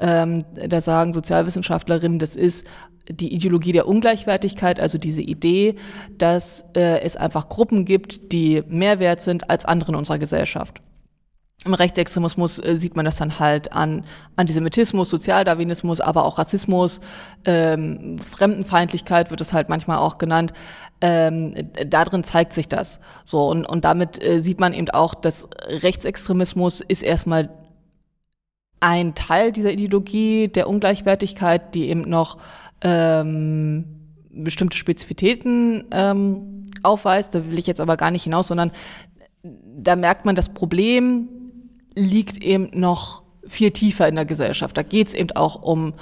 [0.00, 2.66] Ähm, da sagen Sozialwissenschaftlerinnen, das ist
[3.08, 5.76] die Ideologie der Ungleichwertigkeit, also diese Idee,
[6.18, 10.80] dass äh, es einfach Gruppen gibt, die mehr wert sind als andere in unserer Gesellschaft.
[11.64, 14.04] Im Rechtsextremismus äh, sieht man das dann halt an
[14.34, 17.00] Antisemitismus, Sozialdarwinismus, aber auch Rassismus,
[17.44, 20.52] ähm, Fremdenfeindlichkeit wird es halt manchmal auch genannt.
[21.00, 21.54] Ähm,
[21.86, 22.98] darin zeigt sich das.
[23.24, 27.50] So und, und damit äh, sieht man eben auch, dass Rechtsextremismus ist erstmal
[28.80, 32.38] ein Teil dieser Ideologie der Ungleichwertigkeit, die eben noch
[32.82, 33.84] ähm,
[34.30, 37.36] bestimmte Spezifitäten ähm, aufweist.
[37.36, 38.72] Da will ich jetzt aber gar nicht hinaus, sondern
[39.44, 41.28] da merkt man das Problem
[41.94, 44.76] liegt eben noch viel tiefer in der Gesellschaft.
[44.76, 45.94] Da geht es eben auch um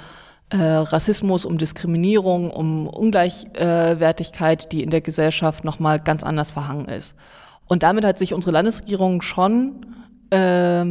[0.49, 7.15] äh, Rassismus, um Diskriminierung, um Ungleichwertigkeit, die in der Gesellschaft nochmal ganz anders verhangen ist.
[7.67, 9.85] Und damit hat sich unsere Landesregierung schon
[10.31, 10.81] äh,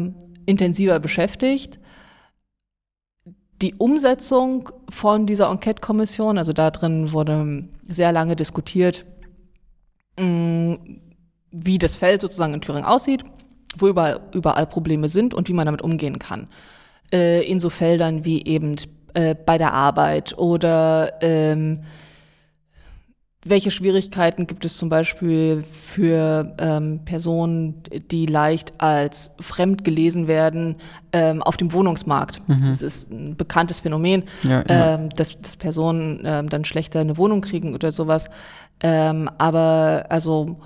[0.46, 1.78] intensiver beschäftigt.
[3.60, 9.04] Die Umsetzung von dieser Enquete-Kommission, also da drin wurde sehr lange diskutiert,
[10.18, 10.78] mh,
[11.50, 13.24] wie das Feld sozusagen in Thüringen aussieht
[13.78, 16.48] wo überall, überall Probleme sind und wie man damit umgehen kann.
[17.12, 18.76] Äh, in so Feldern wie eben
[19.14, 21.78] äh, bei der Arbeit oder ähm,
[23.42, 30.76] welche Schwierigkeiten gibt es zum Beispiel für ähm, Personen, die leicht als fremd gelesen werden
[31.14, 32.46] ähm, auf dem Wohnungsmarkt?
[32.48, 32.66] Mhm.
[32.66, 34.94] Das ist ein bekanntes Phänomen, ja, ja.
[34.94, 38.28] Ähm, dass, dass Personen ähm, dann schlechter eine Wohnung kriegen oder sowas.
[38.82, 40.58] Ähm, aber also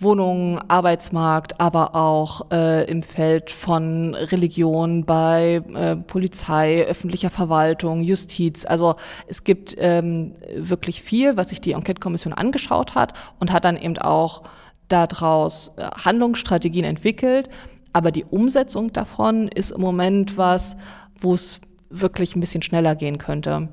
[0.00, 8.64] Wohnungen, Arbeitsmarkt, aber auch äh, im Feld von Religion, bei äh, Polizei, öffentlicher Verwaltung, Justiz.
[8.64, 8.94] Also
[9.26, 13.98] es gibt ähm, wirklich viel, was sich die Enquete-Kommission angeschaut hat und hat dann eben
[13.98, 14.42] auch
[14.86, 17.48] daraus äh, Handlungsstrategien entwickelt.
[17.92, 20.76] Aber die Umsetzung davon ist im Moment was,
[21.20, 23.68] wo es wirklich ein bisschen schneller gehen könnte.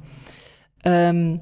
[0.83, 1.41] Ähm,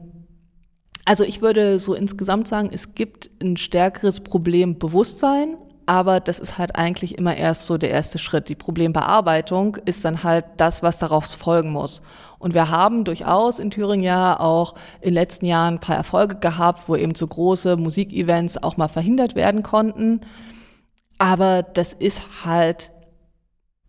[1.05, 6.77] also ich würde so insgesamt sagen, es gibt ein stärkeres Problembewusstsein, aber das ist halt
[6.77, 8.47] eigentlich immer erst so der erste Schritt.
[8.47, 12.01] Die Problembearbeitung ist dann halt das, was daraus folgen muss.
[12.39, 16.37] Und wir haben durchaus in Thüringen ja auch in den letzten Jahren ein paar Erfolge
[16.37, 20.21] gehabt, wo eben so große Musikevents auch mal verhindert werden konnten.
[21.17, 22.91] Aber das ist halt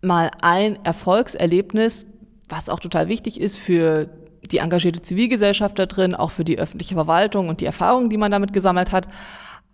[0.03, 2.07] mal ein Erfolgserlebnis,
[2.49, 4.09] was auch total wichtig ist für
[4.51, 8.31] die engagierte Zivilgesellschaft da drin, auch für die öffentliche Verwaltung und die Erfahrungen, die man
[8.31, 9.09] damit gesammelt hat.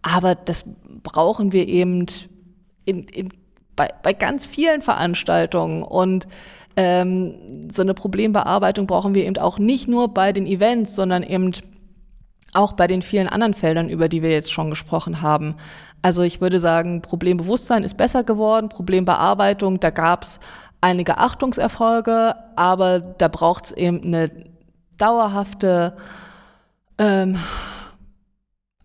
[0.02, 0.64] Aber das
[1.02, 2.06] brauchen wir eben
[2.84, 3.28] in, in,
[3.76, 6.26] bei, bei ganz vielen Veranstaltungen und
[6.76, 11.52] ähm, so eine Problembearbeitung brauchen wir eben auch nicht nur bei den Events, sondern eben
[12.52, 15.54] auch bei den vielen anderen Feldern, über die wir jetzt schon gesprochen haben.
[16.02, 20.40] Also ich würde sagen, Problembewusstsein ist besser geworden, Problembearbeitung, da gab es
[20.80, 24.30] einige Achtungserfolge, aber da braucht es eben eine
[25.00, 25.96] dauerhafte
[26.98, 27.36] ähm,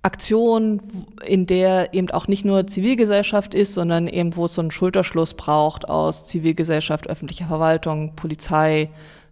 [0.05, 0.82] Aktion,
[1.26, 5.34] in der eben auch nicht nur Zivilgesellschaft ist, sondern eben wo es so einen Schulterschluss
[5.34, 8.91] braucht aus Zivilgesellschaft, öffentlicher Verwaltung, Polizei,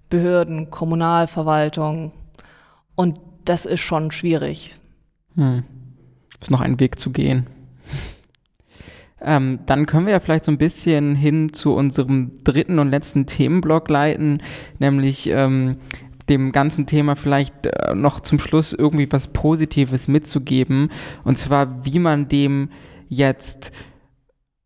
[0.10, 2.12] Behörden, Kommunalverwaltung.
[2.96, 4.76] Und das ist schon schwierig.
[5.36, 5.64] Hm.
[6.42, 7.48] Ist noch ein Weg zu gehen.
[9.26, 13.26] Ähm, dann können wir ja vielleicht so ein bisschen hin zu unserem dritten und letzten
[13.26, 14.44] Themenblock leiten,
[14.80, 15.78] nämlich ähm,
[16.30, 20.90] dem ganzen Thema vielleicht äh, noch zum Schluss irgendwie was Positives mitzugeben.
[21.24, 22.70] Und zwar, wie man dem
[23.10, 23.72] jetzt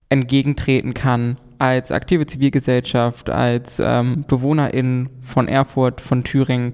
[0.09, 6.73] entgegentreten kann als aktive Zivilgesellschaft, als ähm, Bewohnerin von Erfurt, von Thüringen.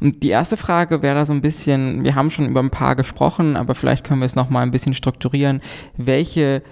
[0.00, 2.96] Und die erste Frage wäre da so ein bisschen, wir haben schon über ein paar
[2.96, 5.60] gesprochen, aber vielleicht können wir es nochmal ein bisschen strukturieren.
[5.96, 6.62] Welche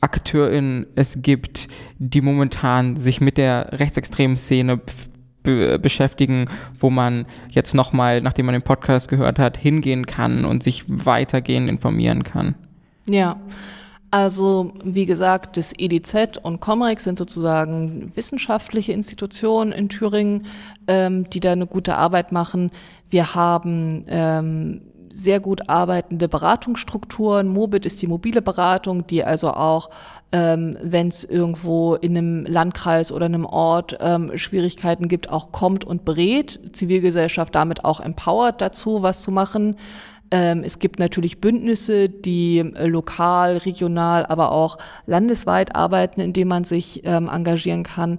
[0.00, 4.80] AkteurInnen es gibt, die momentan sich mit der rechtsextremen Szene
[5.46, 10.62] be beschäftigen, wo man jetzt nochmal, nachdem man den Podcast gehört hat, hingehen kann und
[10.62, 12.54] sich weitergehend informieren kann.
[13.08, 13.40] Ja.
[14.10, 20.46] Also wie gesagt, das EDZ und Comrex sind sozusagen wissenschaftliche Institutionen in Thüringen,
[20.86, 22.70] ähm, die da eine gute Arbeit machen.
[23.10, 24.82] Wir haben ähm,
[25.16, 27.48] sehr gut arbeitende Beratungsstrukturen.
[27.48, 29.90] Mobit ist die mobile Beratung, die also auch,
[30.32, 35.84] ähm, wenn es irgendwo in einem Landkreis oder einem Ort ähm, Schwierigkeiten gibt, auch kommt
[35.84, 36.60] und berät.
[36.72, 39.76] Zivilgesellschaft damit auch empowert dazu, was zu machen.
[40.30, 46.64] Ähm, es gibt natürlich Bündnisse, die äh, lokal, regional, aber auch landesweit arbeiten, indem man
[46.64, 48.18] sich ähm, engagieren kann.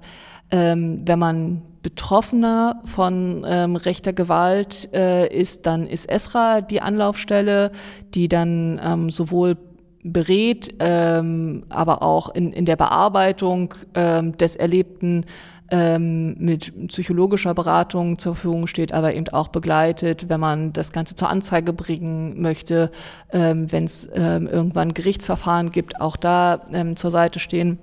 [0.49, 7.71] Ähm, wenn man Betroffener von ähm, rechter Gewalt äh, ist, dann ist ESRA die Anlaufstelle,
[8.13, 9.57] die dann ähm, sowohl
[10.03, 15.25] berät, ähm, aber auch in, in der Bearbeitung ähm, des Erlebten
[15.69, 21.15] ähm, mit psychologischer Beratung zur Verfügung steht, aber eben auch begleitet, wenn man das Ganze
[21.15, 22.91] zur Anzeige bringen möchte,
[23.31, 27.79] ähm, wenn es ähm, irgendwann Gerichtsverfahren gibt, auch da ähm, zur Seite stehen.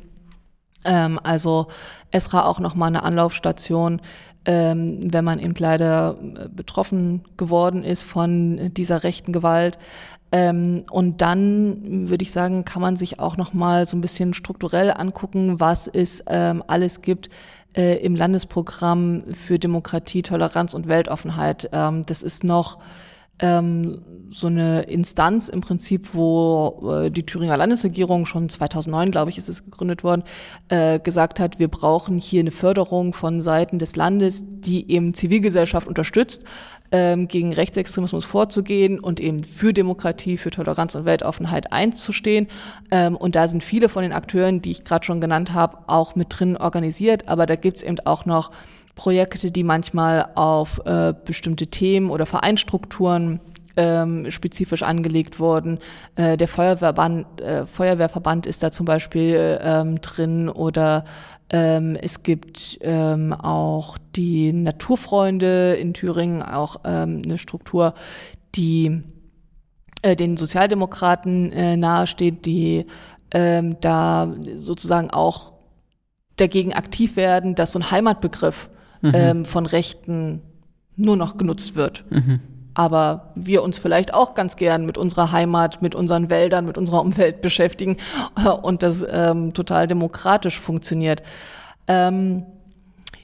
[0.85, 1.67] Ähm, also
[2.11, 4.01] Esra auch nochmal eine Anlaufstation,
[4.47, 9.79] ähm, wenn man eben leider äh, betroffen geworden ist von dieser rechten Gewalt.
[10.33, 14.91] Ähm, und dann würde ich sagen, kann man sich auch nochmal so ein bisschen strukturell
[14.91, 17.31] angucken, was es ähm, alles gibt
[17.77, 21.71] äh, im Landesprogramm für Demokratie, Toleranz und Weltoffenheit.
[21.73, 22.79] Ähm, das ist noch
[23.41, 29.39] ähm, so eine Instanz im Prinzip, wo äh, die Thüringer Landesregierung schon 2009, glaube ich,
[29.39, 30.23] ist es gegründet worden,
[30.69, 35.87] äh, gesagt hat, wir brauchen hier eine Förderung von Seiten des Landes, die eben Zivilgesellschaft
[35.89, 36.45] unterstützt,
[36.93, 42.47] ähm, gegen Rechtsextremismus vorzugehen und eben für Demokratie, für Toleranz und Weltoffenheit einzustehen.
[42.91, 46.15] Ähm, und da sind viele von den Akteuren, die ich gerade schon genannt habe, auch
[46.15, 47.29] mit drin organisiert.
[47.29, 48.53] Aber da gibt es eben auch noch
[48.95, 53.41] Projekte, die manchmal auf äh, bestimmte Themen oder Vereinstrukturen
[53.77, 55.79] ähm, spezifisch angelegt wurden.
[56.17, 61.05] Äh, der Feuerwehrband, äh, Feuerwehrverband ist da zum Beispiel ähm, drin oder
[61.51, 67.95] ähm, es gibt ähm, auch die Naturfreunde in Thüringen, auch ähm, eine Struktur,
[68.55, 69.03] die
[70.03, 72.87] äh, den Sozialdemokraten äh, nahesteht, die
[73.33, 75.53] ähm, da sozusagen auch
[76.37, 78.71] dagegen aktiv werden, dass so ein Heimatbegriff
[79.05, 79.13] mhm.
[79.15, 80.41] ähm, von Rechten
[80.97, 82.05] nur noch genutzt wird.
[82.11, 82.41] Mhm.
[82.75, 87.03] Aber wir uns vielleicht auch ganz gern mit unserer Heimat, mit unseren Wäldern, mit unserer
[87.03, 87.97] Umwelt beschäftigen
[88.63, 91.23] und das ähm, total demokratisch funktioniert.
[91.87, 92.47] Ähm,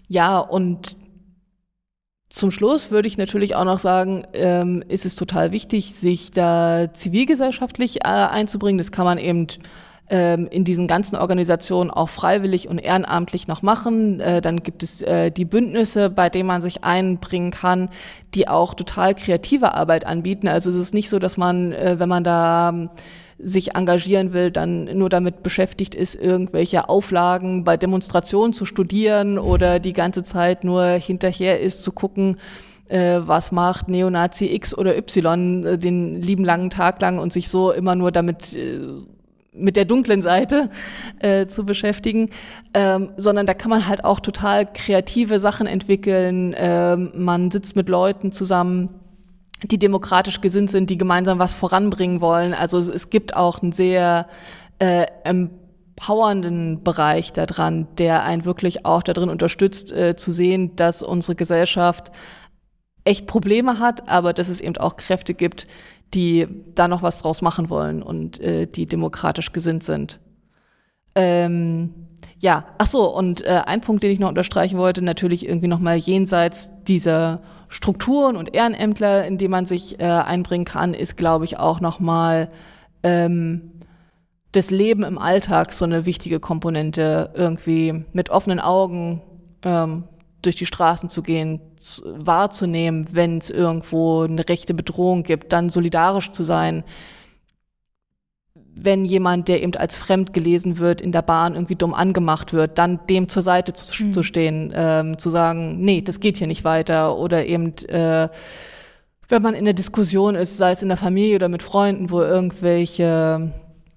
[0.08, 0.96] ja, und
[2.28, 6.92] zum Schluss würde ich natürlich auch noch sagen, ähm, ist es total wichtig, sich da
[6.92, 8.78] zivilgesellschaftlich äh, einzubringen.
[8.78, 9.48] Das kann man eben
[10.10, 14.20] ähm, in diesen ganzen Organisationen auch freiwillig und ehrenamtlich noch machen.
[14.20, 17.88] Äh, dann gibt es äh, die Bündnisse, bei denen man sich einbringen kann,
[18.34, 20.48] die auch total kreative Arbeit anbieten.
[20.48, 22.90] Also es ist nicht so, dass man, äh, wenn man da
[23.42, 29.78] sich engagieren will, dann nur damit beschäftigt ist, irgendwelche Auflagen bei Demonstrationen zu studieren oder
[29.78, 32.36] die ganze Zeit nur hinterher ist zu gucken,
[32.88, 37.48] äh, was macht Neonazi X oder Y äh, den lieben langen Tag lang und sich
[37.48, 38.80] so immer nur damit äh,
[39.52, 40.70] mit der dunklen Seite
[41.18, 42.30] äh, zu beschäftigen,
[42.72, 46.54] ähm, sondern da kann man halt auch total kreative Sachen entwickeln.
[46.56, 49.00] Ähm, man sitzt mit Leuten zusammen,
[49.64, 52.54] die demokratisch gesinnt sind, die gemeinsam was voranbringen wollen.
[52.54, 54.26] Also es, es gibt auch einen sehr
[54.78, 61.34] äh, empowernden Bereich daran, der einen wirklich auch darin unterstützt, äh, zu sehen, dass unsere
[61.34, 62.12] Gesellschaft
[63.04, 65.66] echt Probleme hat, aber dass es eben auch Kräfte gibt,
[66.14, 70.20] die da noch was draus machen wollen und äh, die demokratisch gesinnt sind.
[71.14, 71.94] Ähm,
[72.40, 75.96] ja, ach so, und äh, ein Punkt, den ich noch unterstreichen wollte, natürlich irgendwie nochmal
[75.96, 81.58] jenseits dieser Strukturen und Ehrenämtler, in die man sich äh, einbringen kann, ist, glaube ich,
[81.58, 82.48] auch nochmal
[83.02, 83.72] ähm,
[84.52, 89.22] das Leben im Alltag so eine wichtige Komponente, irgendwie mit offenen Augen
[89.62, 90.04] ähm,
[90.42, 95.70] durch die Straßen zu gehen, zu, wahrzunehmen, wenn es irgendwo eine rechte Bedrohung gibt, dann
[95.70, 96.84] solidarisch zu sein,
[98.82, 102.78] wenn jemand, der eben als fremd gelesen wird, in der Bahn irgendwie dumm angemacht wird,
[102.78, 104.12] dann dem zur Seite zu, mhm.
[104.12, 108.28] zu stehen, ähm, zu sagen, nee, das geht hier nicht weiter oder eben äh,
[109.30, 112.20] wenn man in der Diskussion ist, sei es in der Familie oder mit Freunden, wo
[112.20, 113.52] irgendwelche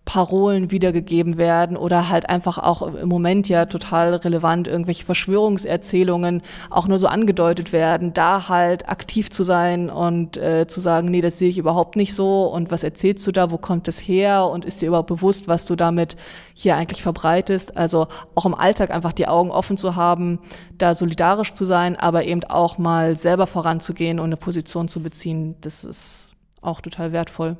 [0.06, 6.88] Parolen wiedergegeben werden oder halt einfach auch im Moment ja total relevant irgendwelche Verschwörungserzählungen auch
[6.88, 11.40] nur so angedeutet werden, da halt aktiv zu sein und äh, zu sagen, nee, das
[11.40, 14.66] sehe ich überhaupt nicht so und was erzählst du da, wo kommt es her und
[14.66, 16.18] ist dir überhaupt bewusst, was du damit
[16.54, 17.78] hier eigentlich verbreitest?
[17.78, 20.40] Also auch im Alltag einfach die Augen offen zu haben,
[20.78, 25.56] da solidarisch zu sein, aber eben auch mal selber voranzugehen und eine Position zu beziehen,
[25.62, 27.58] das ist auch total wertvoll.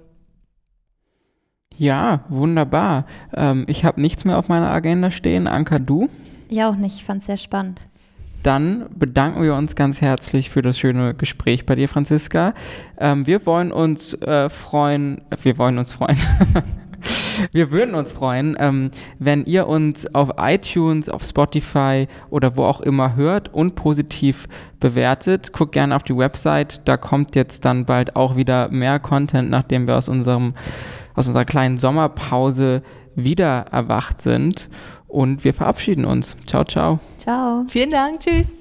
[1.78, 3.06] Ja, wunderbar.
[3.34, 5.48] Ähm, ich habe nichts mehr auf meiner Agenda stehen.
[5.48, 6.08] Anka, du?
[6.50, 6.98] Ja, auch nicht.
[6.98, 7.82] Ich fand es sehr spannend.
[8.44, 12.54] Dann bedanken wir uns ganz herzlich für das schöne Gespräch bei dir, Franziska.
[12.98, 16.18] Ähm, wir wollen uns äh, freuen, wir wollen uns freuen.
[17.54, 22.82] wir würden uns freuen, ähm, wenn ihr uns auf iTunes, auf Spotify oder wo auch
[22.82, 24.48] immer hört und positiv
[24.82, 25.54] bewertet.
[25.54, 29.88] Guckt gerne auf die Website, da kommt jetzt dann bald auch wieder mehr Content, nachdem
[29.88, 30.54] wir aus unserem
[31.16, 32.82] aus unserer kleinen Sommerpause
[33.16, 34.70] wieder erwacht sind.
[35.08, 36.36] Und wir verabschieden uns.
[36.48, 37.00] Ciao, ciao.
[37.20, 37.66] Ciao.
[37.70, 38.20] Vielen Dank.
[38.22, 38.56] Tschüss.